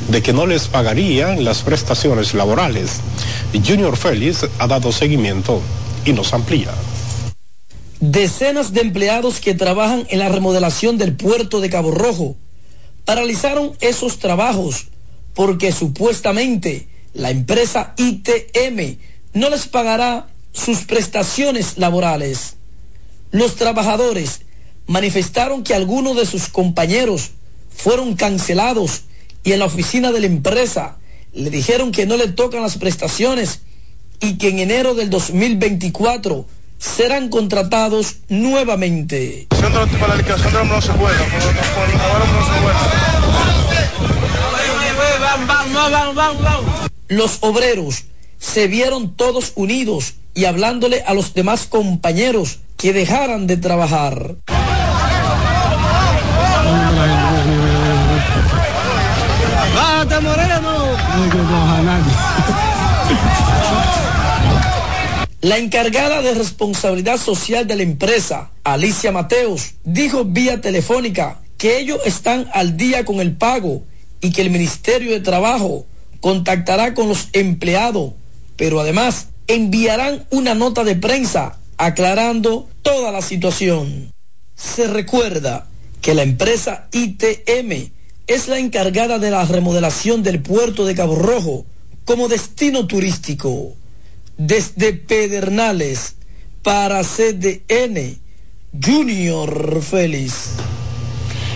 [0.09, 3.01] de que no les pagarían las prestaciones laborales.
[3.53, 5.61] Junior Félix ha dado seguimiento
[6.07, 6.71] y nos amplía.
[8.01, 12.37] Decenas de empleados que trabajan en la remodelación del puerto de Cabo Rojo
[13.05, 14.87] paralizaron esos trabajos
[15.35, 18.97] porque supuestamente la empresa ITM
[19.35, 22.55] no les pagará sus prestaciones laborales.
[23.31, 24.41] Los trabajadores
[24.87, 27.33] manifestaron que algunos de sus compañeros
[27.71, 29.03] fueron cancelados
[29.45, 30.97] y en la oficina de la empresa
[31.33, 33.61] le dijeron que no le tocan las prestaciones
[34.21, 36.47] y que en enero del 2024
[36.79, 39.47] serán contratados nuevamente.
[47.09, 48.05] Los obreros
[48.39, 54.37] se vieron todos unidos y hablándole a los demás compañeros que dejaran de trabajar.
[65.41, 72.01] La encargada de responsabilidad social de la empresa, Alicia Mateos, dijo vía telefónica que ellos
[72.05, 73.83] están al día con el pago
[74.21, 75.87] y que el Ministerio de Trabajo
[76.21, 78.13] contactará con los empleados,
[78.57, 84.13] pero además enviarán una nota de prensa aclarando toda la situación.
[84.55, 85.69] Se recuerda
[86.01, 87.91] que la empresa ITM
[88.27, 91.67] es la encargada de la remodelación del puerto de Cabo Rojo
[92.05, 93.75] como destino turístico.
[94.39, 96.17] Desde Pedernales
[96.63, 98.19] para CDN,
[98.85, 100.51] Junior Félix.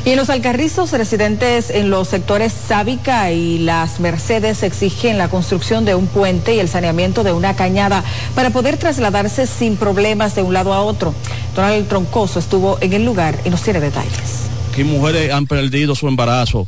[0.05, 5.85] Y en los alcarrizos, residentes en los sectores Sábica y Las Mercedes exigen la construcción
[5.85, 8.03] de un puente y el saneamiento de una cañada
[8.35, 11.15] para poder trasladarse sin problemas de un lado a otro.
[11.55, 14.49] Donald Troncoso estuvo en el lugar y nos tiene detalles.
[14.73, 16.67] Aquí mujeres han perdido su embarazo.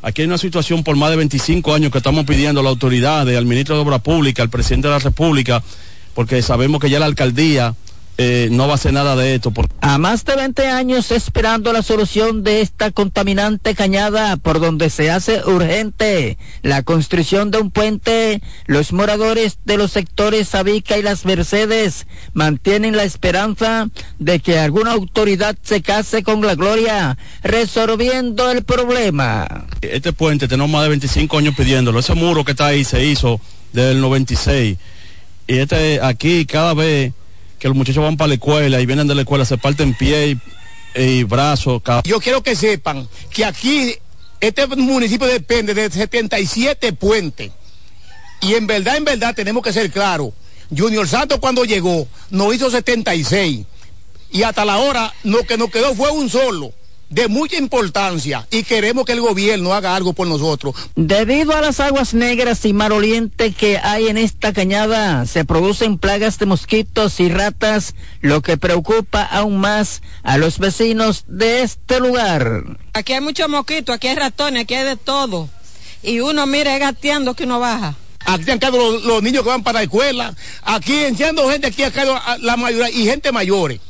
[0.00, 3.28] Aquí hay una situación por más de 25 años que estamos pidiendo a la autoridad,
[3.28, 5.64] al ministro de Obra Pública, al presidente de la República,
[6.14, 7.74] porque sabemos que ya la alcaldía
[8.20, 9.52] eh, no va a hacer nada de esto.
[9.52, 9.68] Por...
[9.80, 15.08] A más de 20 años esperando la solución de esta contaminante cañada por donde se
[15.08, 21.24] hace urgente la construcción de un puente, los moradores de los sectores Sabica y Las
[21.26, 23.88] Mercedes mantienen la esperanza
[24.18, 29.66] de que alguna autoridad se case con la gloria, resolviendo el problema.
[29.80, 32.00] Este puente tenemos más de 25 años pidiéndolo.
[32.00, 33.40] Ese muro que está ahí se hizo
[33.72, 34.76] desde el 96.
[35.46, 37.12] Y este aquí cada vez
[37.58, 40.38] que los muchachos van para la escuela y vienen de la escuela, se parten pie
[40.94, 41.82] y, y brazos.
[42.04, 43.96] Yo quiero que sepan que aquí
[44.40, 47.50] este municipio depende de 77 puentes.
[48.40, 50.30] Y en verdad, en verdad, tenemos que ser claros.
[50.76, 53.66] Junior Santos cuando llegó nos hizo 76.
[54.30, 56.72] Y hasta la hora lo que nos quedó fue un solo
[57.10, 60.74] de mucha importancia y queremos que el gobierno haga algo por nosotros.
[60.94, 65.98] Debido a las aguas negras y mar oriente que hay en esta cañada, se producen
[65.98, 72.00] plagas de mosquitos y ratas, lo que preocupa aún más a los vecinos de este
[72.00, 72.64] lugar.
[72.92, 75.48] Aquí hay muchos mosquitos, aquí hay ratones, aquí hay de todo.
[76.02, 77.94] Y uno mira gateando que uno baja.
[78.24, 80.34] Aquí han caído los, los, niños que van para la escuela.
[80.62, 83.80] Aquí enciendo gente, aquí ha caído la mayoría y gente mayores.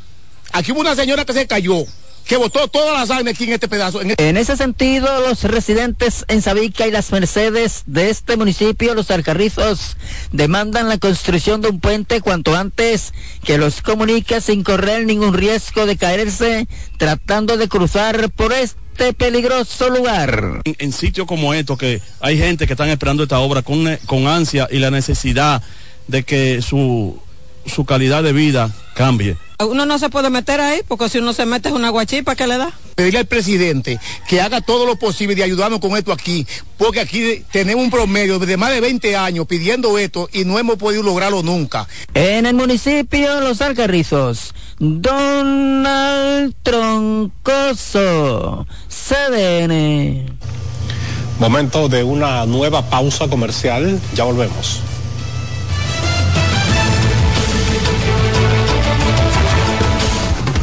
[0.53, 1.85] Aquí hubo una señora que se cayó
[2.29, 4.03] que botó toda la sangre aquí en este pedazo.
[4.03, 4.29] En, este...
[4.29, 9.97] en, ese sentido, los residentes en Sabica y las Mercedes de este municipio, los Alcarrizos,
[10.31, 15.87] demandan la construcción de un puente cuanto antes que los comunique sin correr ningún riesgo
[15.87, 16.69] de caerse
[16.99, 20.61] tratando de cruzar por este peligroso lugar.
[20.65, 24.27] En, en sitios como estos, que hay gente que están esperando esta obra con, con
[24.27, 25.63] ansia y la necesidad
[26.09, 27.19] de que su,
[27.69, 29.37] su calidad de vida cambie.
[29.61, 32.47] Uno no se puede meter ahí porque si uno se mete es una guachipa que
[32.47, 32.71] le da.
[32.95, 33.99] Pedirle al presidente
[34.29, 36.47] que haga todo lo posible de ayudarnos con esto aquí,
[36.77, 40.77] porque aquí tenemos un promedio de más de 20 años pidiendo esto y no hemos
[40.77, 41.89] podido lograrlo nunca.
[42.15, 47.85] En el municipio Los Alcarrizos, Donald Troncoso,
[48.89, 50.39] CDN.
[51.41, 54.83] Momento de una nueva pausa comercial, ya volvemos.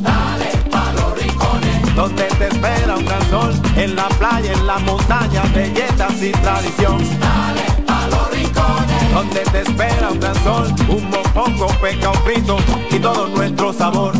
[0.00, 4.78] Dale pa' los rincones, donde te espera un gran sol, en la playa, en la
[4.78, 6.98] montaña, belletas y tradición.
[7.18, 12.56] Dale pa' los rincones, donde te espera un gran sol, un mopongo, peca, un frito
[12.90, 14.14] y todo nuestro sabor.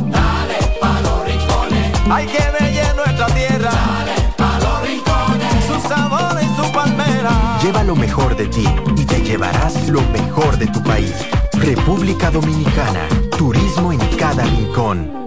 [2.13, 3.71] Hay que bella nuestra tierra.
[3.71, 7.59] Dale pa' los rincones, su sabor y su palmera.
[7.63, 8.65] Lleva lo mejor de ti
[8.97, 11.15] y te llevarás lo mejor de tu país.
[11.55, 13.09] República Dominicana.
[13.37, 15.23] Turismo en cada rincón.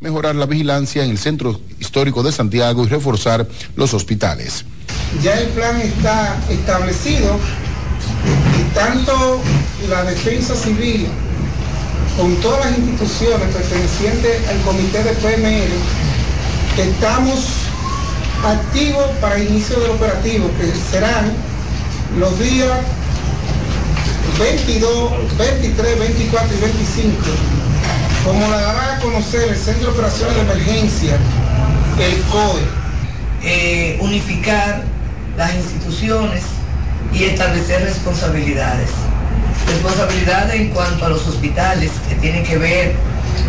[0.00, 4.64] mejorar la vigilancia en el centro histórico de Santiago y reforzar los hospitales.
[5.24, 7.36] Ya el plan está establecido
[8.60, 9.40] y tanto
[9.88, 11.08] la defensa civil
[12.18, 15.70] con todas las instituciones pertenecientes al comité de PML
[16.76, 17.46] estamos
[18.44, 21.32] activos para el inicio del operativo que serán
[22.18, 22.80] los días
[24.38, 27.14] 22, 23, 24 y 25
[28.24, 31.16] como la dará a conocer el Centro de Operaciones de Emergencia,
[32.00, 32.78] el COE.
[33.42, 34.82] eh, unificar
[35.36, 36.42] las instituciones
[37.12, 38.90] y establecer responsabilidades.
[39.68, 42.94] Responsabilidades en cuanto a los hospitales, que tienen que ver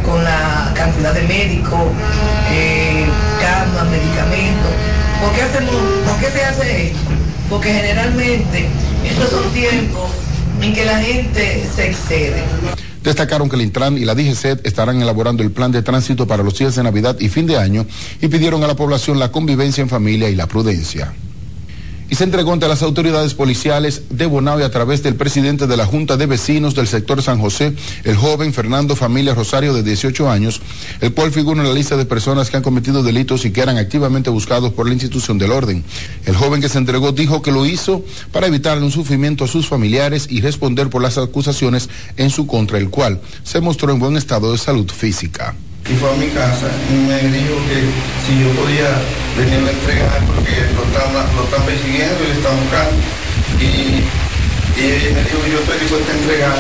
[0.05, 1.79] con la cantidad de médicos,
[2.51, 3.05] eh,
[3.39, 4.71] camas, medicamentos.
[5.21, 6.99] ¿Por qué, hacemos, ¿Por qué se hace esto?
[7.49, 8.67] Porque generalmente
[9.05, 10.09] estos son tiempos
[10.61, 12.43] en que la gente se excede.
[13.03, 16.57] Destacaron que el Intran y la DGCET estarán elaborando el plan de tránsito para los
[16.57, 17.85] días de Navidad y fin de año
[18.21, 21.13] y pidieron a la población la convivencia en familia y la prudencia.
[22.09, 25.77] Y se entregó ante las autoridades policiales de Bonao y a través del presidente de
[25.77, 30.27] la Junta de Vecinos del sector San José, el joven Fernando Familia Rosario de 18
[30.27, 30.59] años,
[31.01, 33.77] el cual figura en la lista de personas que han cometido delitos y que eran
[33.77, 35.83] activamente buscados por la institución del orden.
[36.25, 39.67] El joven que se entregó dijo que lo hizo para evitar un sufrimiento a sus
[39.67, 44.17] familiares y responder por las acusaciones en su contra, el cual se mostró en buen
[44.17, 45.55] estado de salud física.
[45.89, 47.81] Y fue a mi casa y me dijo que
[48.25, 49.01] si yo podía
[49.35, 52.97] venirle a entregar porque lo están, lo están persiguiendo y le están buscando.
[53.59, 54.03] Y,
[54.79, 56.55] y ella me dijo, yo estoy dispuesta a entregar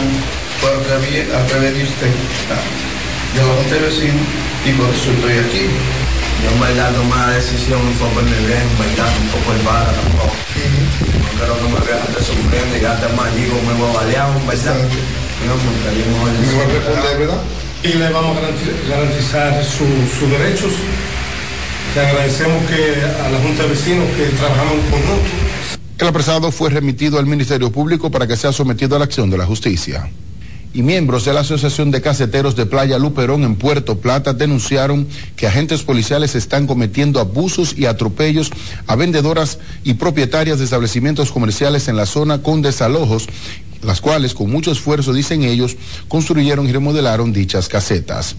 [0.61, 2.11] por a través, a través de usted.
[2.51, 2.59] Ah,
[3.35, 4.19] Yo lo conté vecino
[4.65, 5.65] y por eso estoy aquí.
[6.43, 9.53] Yo en verdad tomé la decisión un poco en el bien, en verdad, un poco
[9.53, 10.33] el vara tampoco.
[11.21, 14.31] No quiero que me vean de sufriendo y gastar más digo, me voy a balear,
[14.31, 14.73] un verdad.
[15.45, 16.31] No, porque yo mejor
[17.19, 17.41] ¿verdad?
[17.83, 20.71] Y le vamos a garanti- garantizar su- sus derechos.
[21.95, 25.29] Le agradecemos que a la Junta de Vecinos que trabajamos en conjunto.
[25.99, 29.37] El apresado fue remitido al Ministerio Público para que sea sometido a la acción de
[29.37, 30.09] la justicia.
[30.71, 35.47] Y miembros de la Asociación de Caseteros de Playa Luperón en Puerto Plata denunciaron que
[35.47, 38.51] agentes policiales están cometiendo abusos y atropellos
[38.85, 43.27] a vendedoras y propietarias de establecimientos comerciales en la zona con desalojos,
[43.81, 45.77] las cuales con mucho esfuerzo, dicen ellos,
[46.07, 48.35] construyeron y remodelaron dichas casetas.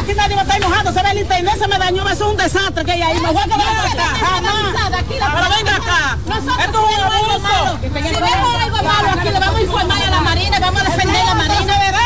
[0.00, 0.92] Aquí nadie me está enojando.
[0.92, 2.08] Se ve el internet, se me dañó.
[2.08, 3.20] Eso es un desastre que hay ahí.
[3.20, 4.06] Me voy a quedar acá.
[4.18, 4.90] Jamás.
[5.08, 6.18] Pero venga acá.
[6.64, 7.78] Esto es un abuso.
[7.82, 11.20] Si vemos algo malo aquí, le vamos a informar a la Marina, vamos a defender
[11.20, 11.99] a la Marina.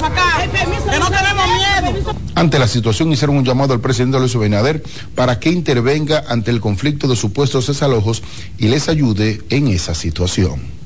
[0.00, 0.90] Tráiganla para acá.
[0.90, 2.14] Que no tenemos miedo.
[2.34, 4.82] Ante la situación hicieron un llamado al presidente Luis Abinader
[5.14, 8.22] para que intervenga ante el conflicto de supuestos desalojos
[8.58, 10.79] y les ayude en esa situación.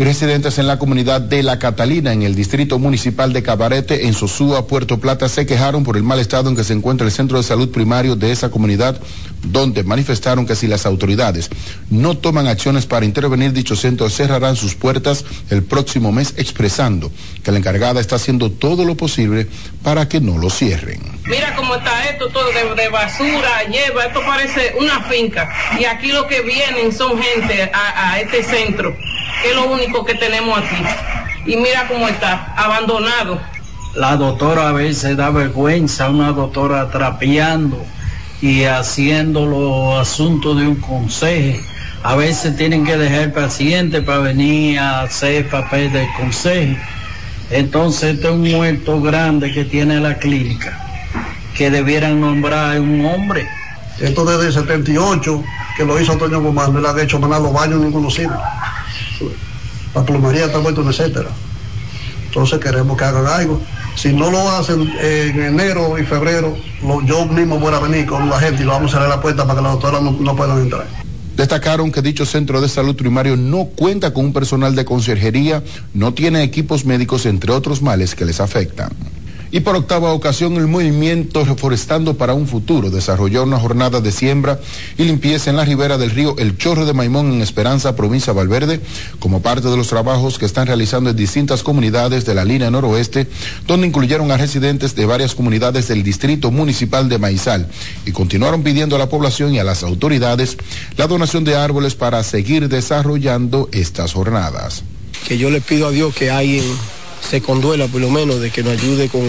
[0.00, 4.66] Residentes en la comunidad de La Catalina, en el distrito municipal de Cabarete, en Sosúa,
[4.66, 7.44] Puerto Plata, se quejaron por el mal estado en que se encuentra el centro de
[7.44, 8.98] salud primario de esa comunidad,
[9.42, 11.50] donde manifestaron que si las autoridades
[11.90, 17.12] no toman acciones para intervenir dicho centro, cerrarán sus puertas el próximo mes, expresando
[17.44, 19.48] que la encargada está haciendo todo lo posible
[19.82, 21.02] para que no lo cierren.
[21.26, 25.46] Mira cómo está esto todo de, basura, lleva, esto parece una finca.
[25.78, 28.96] Y aquí lo que vienen son gente a este centro,
[29.42, 30.82] que es lo único que tenemos aquí.
[31.46, 33.40] Y mira cómo está, abandonado.
[33.94, 37.84] La doctora a veces da vergüenza, una doctora trapeando
[38.40, 41.60] y haciendo los asuntos de un consejo.
[42.02, 46.80] A veces tienen que dejar paciente para venir a hacer papel del consejo.
[47.50, 50.78] Entonces este es un muerto grande que tiene la clínica,
[51.56, 53.46] que debieran nombrar un hombre.
[53.98, 55.44] Esto desde el 78,
[55.76, 58.38] que lo hizo Antonio Guzmán, no le han hecho manar los baños ninguno sitio.
[59.94, 61.30] La plomería está vuelta un etcétera.
[62.26, 63.60] Entonces queremos que hagan algo.
[63.96, 68.28] Si no lo hacen en enero y febrero, lo- yo mismo voy a venir con
[68.30, 70.36] la gente y lo vamos a cerrar la puerta para que las doctoras no, no
[70.36, 70.86] puedan entrar.
[71.36, 75.62] Destacaron que dicho centro de salud primario no cuenta con un personal de conserjería,
[75.94, 78.90] no tiene equipos médicos, entre otros males que les afectan.
[79.52, 84.60] Y por octava ocasión, el movimiento Reforestando para un Futuro desarrolló una jornada de siembra
[84.96, 88.36] y limpieza en la ribera del río El Chorro de Maimón en Esperanza, provincia de
[88.38, 88.80] Valverde,
[89.18, 93.26] como parte de los trabajos que están realizando en distintas comunidades de la línea noroeste,
[93.66, 97.68] donde incluyeron a residentes de varias comunidades del distrito municipal de Maizal
[98.06, 100.58] y continuaron pidiendo a la población y a las autoridades
[100.96, 104.84] la donación de árboles para seguir desarrollando estas jornadas.
[105.26, 106.64] que yo le pido a Dios que alguien
[107.28, 109.22] se conduela por lo menos de que nos ayude con,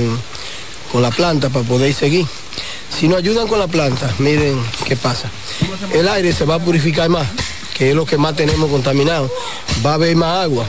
[0.92, 2.26] con la planta para poder seguir.
[2.98, 5.30] Si nos ayudan con la planta, miren qué pasa.
[5.94, 7.28] El aire se va a purificar más,
[7.74, 9.30] que es lo que más tenemos contaminado.
[9.86, 10.66] Va a haber más agua.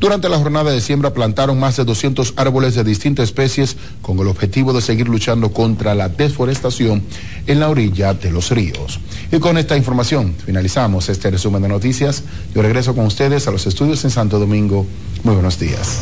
[0.00, 4.28] Durante la jornada de siembra plantaron más de 200 árboles de distintas especies con el
[4.28, 7.02] objetivo de seguir luchando contra la deforestación
[7.46, 8.98] en la orilla de los ríos.
[9.30, 12.22] Y con esta información finalizamos este resumen de noticias.
[12.54, 14.86] Yo regreso con ustedes a los estudios en Santo Domingo.
[15.22, 15.98] Muy buenos días.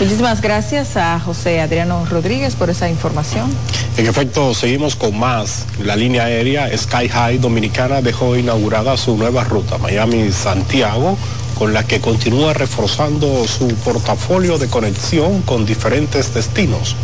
[0.00, 3.48] Muchísimas gracias a José Adriano Rodríguez por esa información.
[3.96, 5.66] En efecto, seguimos con más.
[5.84, 11.16] La línea aérea Sky High Dominicana dejó inaugurada su nueva ruta Miami-Santiago,
[11.56, 16.96] con la que continúa reforzando su portafolio de conexión con diferentes destinos.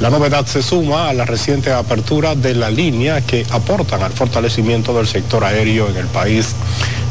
[0.00, 4.94] La novedad se suma a la reciente apertura de la línea que aportan al fortalecimiento
[4.94, 6.54] del sector aéreo en el país.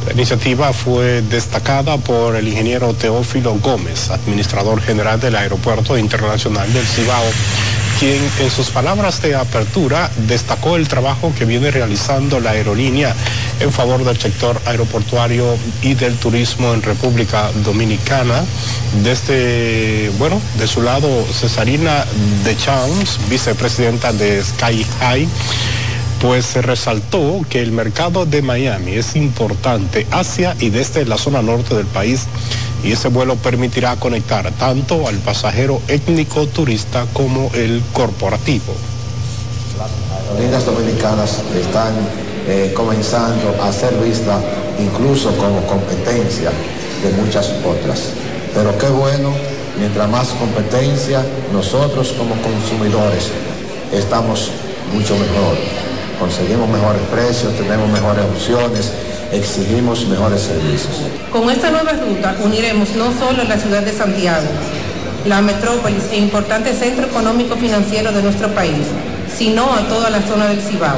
[0.10, 6.86] La iniciativa fue destacada por el ingeniero Teófilo Gómez, administrador general del Aeropuerto Internacional del
[6.86, 7.24] Cibao,
[8.00, 13.16] quien en sus palabras de apertura destacó el trabajo que viene realizando la aerolínea
[13.60, 18.44] en favor del sector aeroportuario y del turismo en República Dominicana.
[19.04, 22.04] Desde, bueno, de su lado, Cesarina
[22.44, 25.28] de Champs, vicepresidenta de Sky High,
[26.22, 31.42] pues se resaltó que el mercado de Miami es importante hacia y desde la zona
[31.42, 32.28] norte del país
[32.84, 38.74] y ese vuelo permitirá conectar tanto al pasajero étnico turista como el corporativo.
[40.32, 41.94] aerolíneas dominicanas están
[42.48, 44.42] eh, comenzando a ser vistas
[44.80, 46.52] incluso como competencia
[47.04, 48.10] de muchas otras.
[48.54, 49.34] Pero qué bueno,
[49.78, 53.30] mientras más competencia, nosotros como consumidores
[53.94, 54.52] estamos
[54.94, 55.89] mucho mejor.
[56.20, 58.92] Conseguimos mejores precios, tenemos mejores opciones,
[59.32, 61.02] exigimos mejores servicios.
[61.32, 64.48] Con esta nueva ruta uniremos no solo la ciudad de Santiago,
[65.26, 68.88] la metrópolis e importante centro económico financiero de nuestro país,
[69.34, 70.98] sino a toda la zona del Cibao,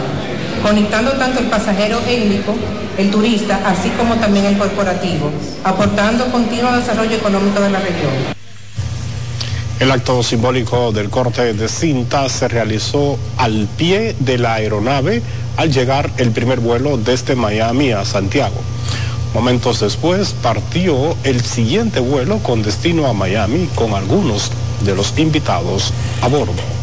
[0.64, 2.56] conectando tanto el pasajero étnico,
[2.98, 5.30] el turista, así como también el corporativo,
[5.64, 8.41] aportando continuo desarrollo económico de la región.
[9.82, 15.24] El acto simbólico del corte de cinta se realizó al pie de la aeronave
[15.58, 18.62] al llegar el primer vuelo desde Miami a Santiago.
[19.34, 24.52] Momentos después partió el siguiente vuelo con destino a Miami con algunos
[24.82, 26.81] de los invitados a bordo.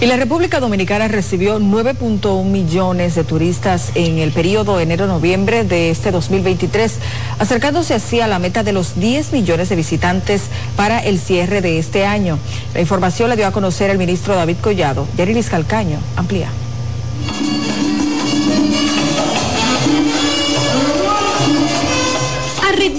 [0.00, 6.12] Y la República Dominicana recibió 9.1 millones de turistas en el periodo enero-noviembre de este
[6.12, 6.98] 2023,
[7.40, 10.42] acercándose así a la meta de los 10 millones de visitantes
[10.76, 12.38] para el cierre de este año.
[12.74, 15.04] La información la dio a conocer el ministro David Collado.
[15.16, 16.48] Yarilis Calcaño amplía.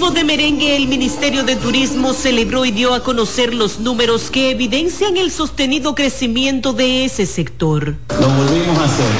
[0.00, 4.50] Ritmo de merengue, el Ministerio de Turismo celebró y dio a conocer los números que
[4.50, 7.96] evidencian el sostenido crecimiento de ese sector.
[8.18, 9.10] Lo volvimos a hacer.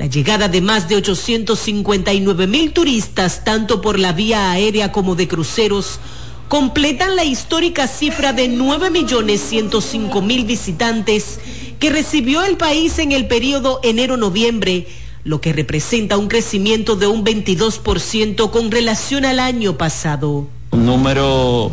[0.00, 5.28] La llegada de más de 859 mil turistas, tanto por la vía aérea como de
[5.28, 6.00] cruceros,
[6.48, 11.38] completan la histórica cifra de 9 millones 105 mil visitantes
[11.78, 14.88] que recibió el país en el periodo enero-noviembre,
[15.24, 20.46] lo que representa un crecimiento de un 22% con relación al año pasado.
[20.72, 21.70] Un número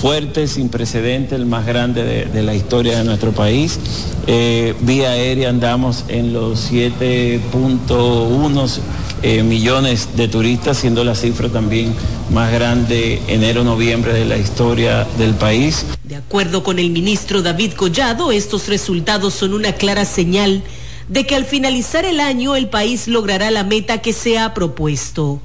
[0.00, 3.78] fuerte, sin precedente, el más grande de, de la historia de nuestro país.
[4.26, 8.80] Eh, vía aérea andamos en los 7.1
[9.22, 11.94] eh, millones de turistas, siendo la cifra también
[12.30, 15.86] más grande enero-noviembre de la historia del país.
[16.04, 20.62] De acuerdo con el ministro David Collado, estos resultados son una clara señal
[21.08, 25.40] de que al finalizar el año el país logrará la meta que se ha propuesto.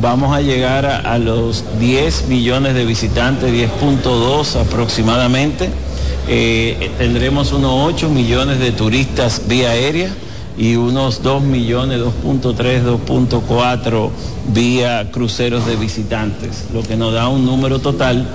[0.00, 5.70] Vamos a llegar a, los 10 millones de visitantes, 10.2 aproximadamente.
[6.28, 10.10] Eh, tendremos unos 8 millones de turistas vía aérea
[10.58, 14.10] y unos 2 millones, 2.3, 2.4
[14.52, 18.28] vía cruceros de visitantes, lo que nos da un número total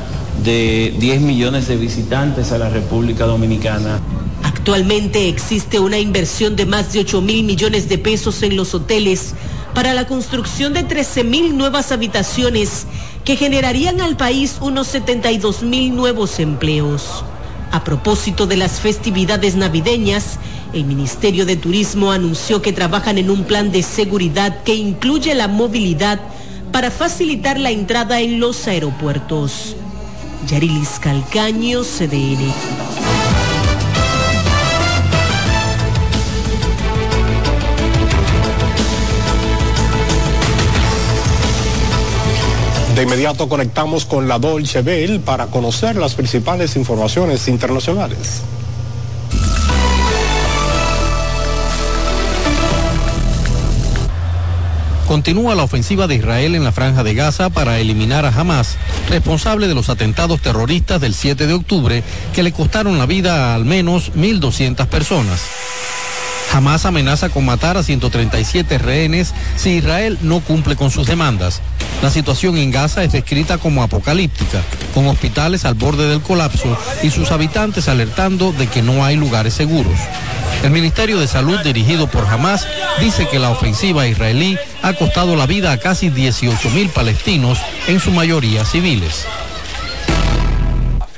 [0.44, 4.00] de 10 millones de visitantes a la República Dominicana.
[4.44, 9.34] Actualmente existe una inversión de más de 8 mil millones de pesos en los hoteles
[9.74, 12.86] para la construcción de 13 mil nuevas habitaciones
[13.26, 17.24] que generarían al país unos 72 mil nuevos empleos.
[17.72, 20.38] A propósito de las festividades navideñas,
[20.74, 25.48] el Ministerio de Turismo anunció que trabajan en un plan de seguridad que incluye la
[25.48, 26.20] movilidad
[26.72, 29.76] para facilitar la entrada en los aeropuertos.
[30.48, 33.03] Yarilis Calcaño, CDN.
[42.96, 48.42] De inmediato conectamos con la Dolce Bell para conocer las principales informaciones internacionales.
[55.08, 58.78] Continúa la ofensiva de Israel en la franja de Gaza para eliminar a Hamas,
[59.10, 62.04] responsable de los atentados terroristas del 7 de octubre
[62.36, 65.42] que le costaron la vida a al menos 1.200 personas.
[66.54, 71.62] Hamas amenaza con matar a 137 rehenes si Israel no cumple con sus demandas.
[72.04, 74.62] La situación en Gaza es descrita como apocalíptica,
[74.94, 79.56] con hospitales al borde del colapso y sus habitantes alertando de que no hay lugares
[79.56, 79.98] seguros.
[80.64, 82.68] El Ministerio de Salud dirigido por Hamas
[83.00, 88.00] dice que la ofensiva israelí ha costado la vida a casi 18 mil palestinos, en
[88.00, 89.26] su mayoría civiles.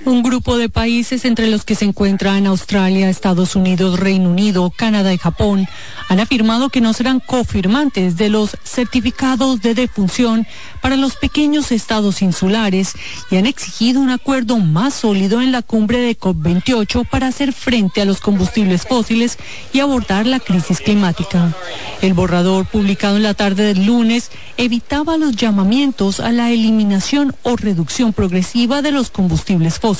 [0.05, 5.11] Un grupo de países entre los que se encuentran Australia, Estados Unidos, Reino Unido, Canadá
[5.11, 5.67] y Japón
[6.07, 10.45] han afirmado que no serán cofirmantes de los certificados de defunción
[10.79, 12.93] para los pequeños estados insulares
[13.31, 18.01] y han exigido un acuerdo más sólido en la cumbre de COP28 para hacer frente
[18.01, 19.39] a los combustibles fósiles
[19.73, 21.55] y abordar la crisis climática.
[22.03, 27.55] El borrador publicado en la tarde del lunes evitaba los llamamientos a la eliminación o
[27.55, 29.94] reducción progresiva de los combustibles fósiles.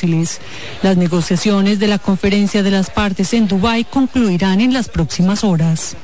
[0.81, 5.95] Las negociaciones de la conferencia de las partes en Dubái concluirán en las próximas horas.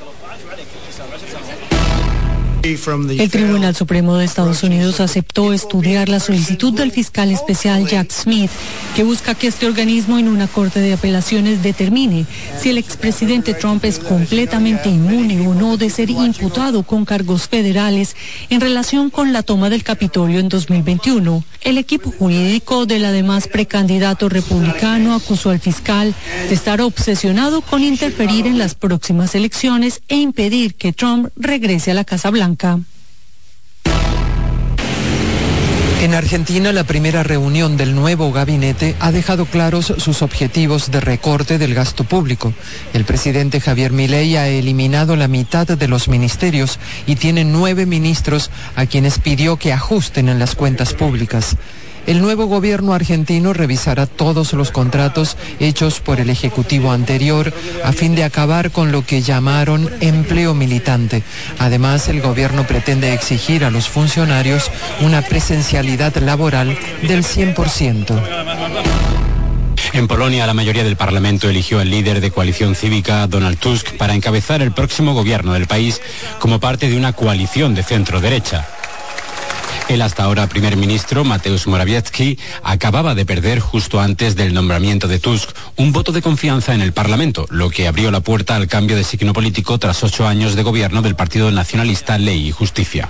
[2.63, 8.51] El Tribunal Supremo de Estados Unidos aceptó estudiar la solicitud del fiscal especial Jack Smith,
[8.95, 12.27] que busca que este organismo en una corte de apelaciones determine
[12.59, 18.15] si el expresidente Trump es completamente inmune o no de ser imputado con cargos federales
[18.51, 21.43] en relación con la toma del Capitolio en 2021.
[21.61, 26.13] El equipo jurídico del además precandidato republicano acusó al fiscal
[26.47, 31.95] de estar obsesionado con interferir en las próximas elecciones e impedir que Trump regrese a
[31.95, 32.50] la Casa Blanca.
[36.01, 41.59] En Argentina, la primera reunión del nuevo gabinete ha dejado claros sus objetivos de recorte
[41.59, 42.53] del gasto público.
[42.93, 48.49] El presidente Javier Milei ha eliminado la mitad de los ministerios y tiene nueve ministros
[48.75, 51.55] a quienes pidió que ajusten en las cuentas públicas.
[52.07, 58.15] El nuevo gobierno argentino revisará todos los contratos hechos por el Ejecutivo anterior a fin
[58.15, 61.23] de acabar con lo que llamaron empleo militante.
[61.59, 64.71] Además, el gobierno pretende exigir a los funcionarios
[65.01, 68.21] una presencialidad laboral del 100%.
[69.93, 74.15] En Polonia, la mayoría del Parlamento eligió al líder de coalición cívica, Donald Tusk, para
[74.15, 76.01] encabezar el próximo gobierno del país
[76.39, 78.67] como parte de una coalición de centro-derecha.
[79.89, 85.19] El hasta ahora primer ministro, Mateusz Morawiecki, acababa de perder justo antes del nombramiento de
[85.19, 88.95] Tusk un voto de confianza en el Parlamento, lo que abrió la puerta al cambio
[88.95, 93.09] de signo político tras ocho años de gobierno del Partido Nacionalista Ley y Justicia.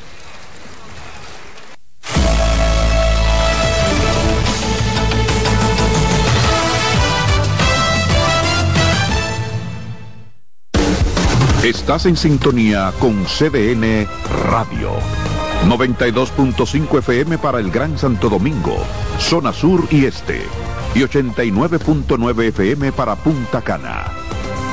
[11.63, 14.07] Estás en sintonía con CDN
[14.49, 14.91] Radio.
[15.67, 18.77] 92.5 FM para el Gran Santo Domingo,
[19.19, 20.41] zona sur y este.
[20.95, 24.05] Y 89.9 FM para Punta Cana.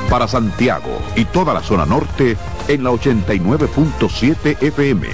[0.08, 2.36] Para Santiago y toda la zona norte
[2.68, 5.06] en la 89.7 FM.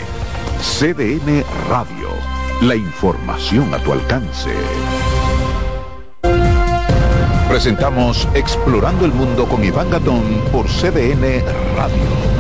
[0.61, 2.09] CDN Radio.
[2.63, 4.51] La información a tu alcance.
[7.49, 11.45] Presentamos Explorando el Mundo con Iván Gatón por CDN
[11.77, 12.35] Radio.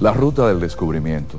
[0.00, 1.38] La ruta del descubrimiento.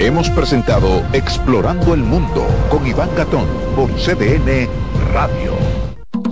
[0.00, 4.68] Hemos presentado Explorando el Mundo con Iván Gatón por CDN
[5.12, 5.52] Radio.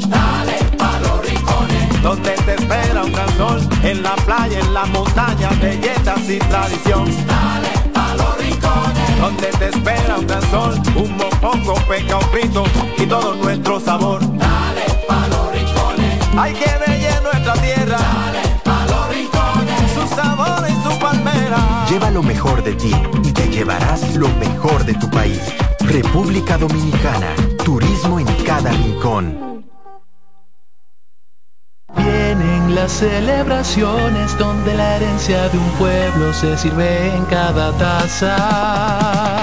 [0.08, 4.84] Dale pa' los rincones, donde te espera un gran sol, en la playa, en la
[4.86, 7.04] montaña, belletas y tradición.
[7.26, 12.64] Dale pa' los rincones, donde te espera un gran sol, un mopongo, peca, un frito
[12.98, 14.20] y todo nuestro sabor.
[14.38, 17.01] Dale pa' los rincones, hay que
[21.88, 22.92] Lleva lo mejor de ti
[23.22, 25.40] y te llevarás lo mejor de tu país.
[25.80, 27.34] República Dominicana,
[27.64, 29.64] turismo en cada rincón.
[31.96, 39.42] Vienen las celebraciones donde la herencia de un pueblo se sirve en cada taza.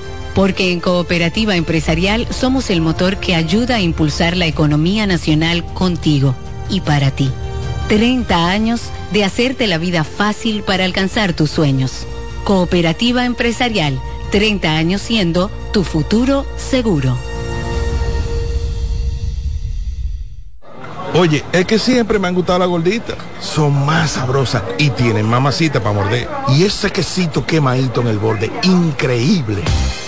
[0.35, 6.35] Porque en Cooperativa Empresarial somos el motor que ayuda a impulsar la economía nacional contigo
[6.69, 7.29] y para ti.
[7.89, 12.07] 30 años de hacerte la vida fácil para alcanzar tus sueños.
[12.45, 13.99] Cooperativa Empresarial,
[14.31, 17.17] 30 años siendo tu futuro seguro.
[21.13, 23.17] Oye, es que siempre me han gustado las gorditas.
[23.41, 26.29] Son más sabrosas y tienen mamacita para morder.
[26.47, 29.61] Y ese quesito quemadito en el borde, increíble.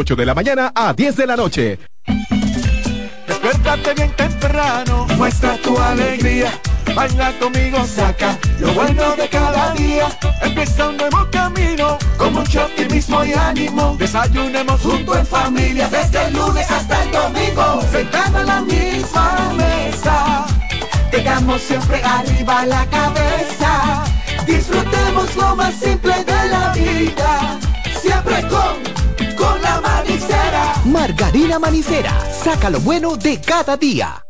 [0.00, 1.78] 8 de la mañana a 10 de la noche.
[3.28, 6.58] Despiértate bien temprano, muestra tu alegría.
[6.94, 10.08] Baila conmigo, saca lo bueno de cada día.
[10.40, 13.94] Empieza un nuevo camino, con mucho optimismo y ánimo.
[13.98, 17.82] Desayunemos junto en familia, desde el lunes hasta el domingo.
[17.92, 20.46] Sentado en la misma mesa,
[21.10, 24.04] tengamos siempre arriba la cabeza.
[24.46, 27.58] Disfrutemos lo más simple de la vida,
[28.00, 28.89] siempre con.
[30.90, 34.29] Margarina Manicera, saca lo bueno de cada día.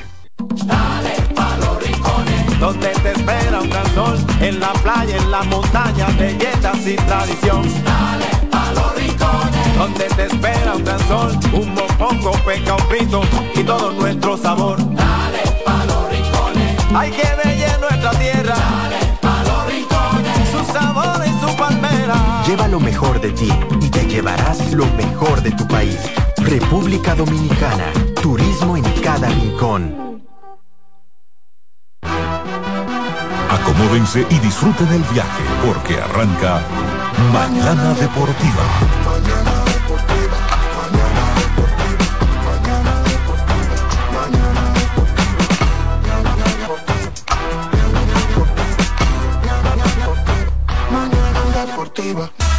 [0.65, 5.43] Dale pa' los rincones, donde te espera un gran sol, en la playa, en la
[5.43, 7.61] montaña, belletas y tradición.
[7.83, 13.21] Dale pa' los rincones, donde te espera un gran sol, un mopongo, peca, un pito
[13.53, 14.79] y todo nuestro sabor.
[14.95, 15.20] Dale
[16.95, 18.55] hay que bella nuestra tierra.
[18.55, 22.43] Dale pa' los rincones, su sabor y su palmera.
[22.45, 23.49] Lleva lo mejor de ti
[23.81, 25.99] y te llevarás lo mejor de tu país.
[26.37, 30.21] República Dominicana, turismo en cada rincón.
[33.49, 36.61] Acomódense y disfruten el viaje porque arranca
[37.31, 39.00] Mañana Deportiva.
[52.01, 52.51] Mañana deportiva.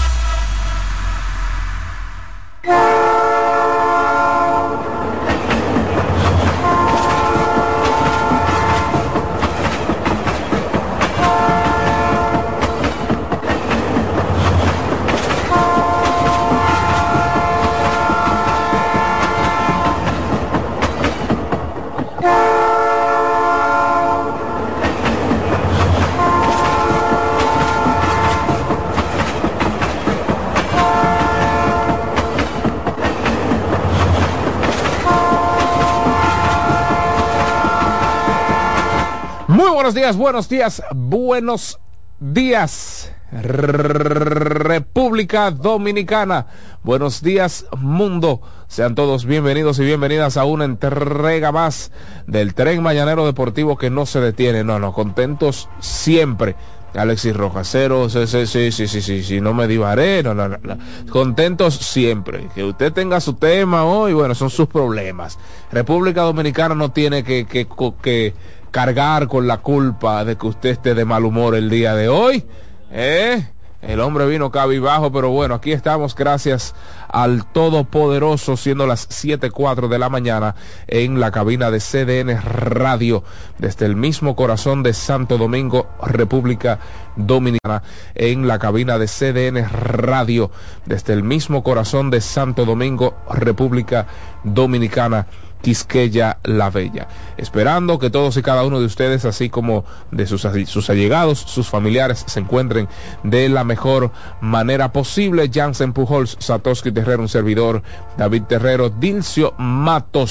[39.53, 41.79] Muy buenos días, buenos días, buenos
[42.19, 46.47] días, República Dominicana.
[46.83, 48.41] Buenos días, mundo.
[48.69, 51.93] Sean todos bienvenidos y bienvenidas a una entrega más
[52.27, 54.65] del tren mañanero deportivo que no se detiene.
[54.65, 56.57] No, no, contentos siempre.
[56.95, 60.79] Alexis Rojacero, sí, sí, sí, sí, sí, sí, no me divaré, no, no, no, no.
[61.11, 62.49] Contentos siempre.
[62.55, 65.39] Que usted tenga su tema hoy, bueno, son sus problemas.
[65.71, 67.67] República Dominicana no tiene que, que,
[68.03, 68.35] que
[68.73, 72.45] cargar con la culpa de que usted esté de mal humor el día de hoy.
[72.91, 73.47] ¿Eh?
[73.83, 76.73] El hombre vino cabibajo, pero bueno, aquí estamos gracias
[77.09, 80.55] al Todopoderoso, siendo las 7.04 de la mañana
[80.87, 83.25] en la cabina de CDN Radio,
[83.59, 86.79] desde el mismo corazón de Santo Domingo, República
[87.17, 87.83] Dominicana,
[88.15, 90.53] en la cabina de CDN Radio,
[90.87, 94.07] desde el mismo corazón de Santo Domingo, República
[94.45, 95.27] Dominicana.
[95.63, 97.09] Quisqueya la Bella.
[97.37, 100.45] Esperando que todos y cada uno de ustedes, así como de sus,
[100.91, 102.89] allegados, sus familiares, se encuentren
[103.23, 104.11] de la mejor
[104.41, 105.51] manera posible.
[105.53, 107.83] Jansen Pujols, Satoshi Terrero, un servidor,
[108.19, 110.31] David Terrero, Dilcio Matos.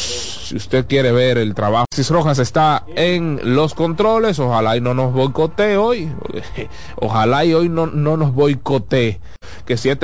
[0.49, 4.39] Si usted quiere ver el trabajo, Cis Rojas está en los controles.
[4.39, 6.11] Ojalá y no nos boicotee hoy.
[6.97, 9.19] Ojalá y hoy no, no nos boicotee.
[9.65, 9.99] Que siete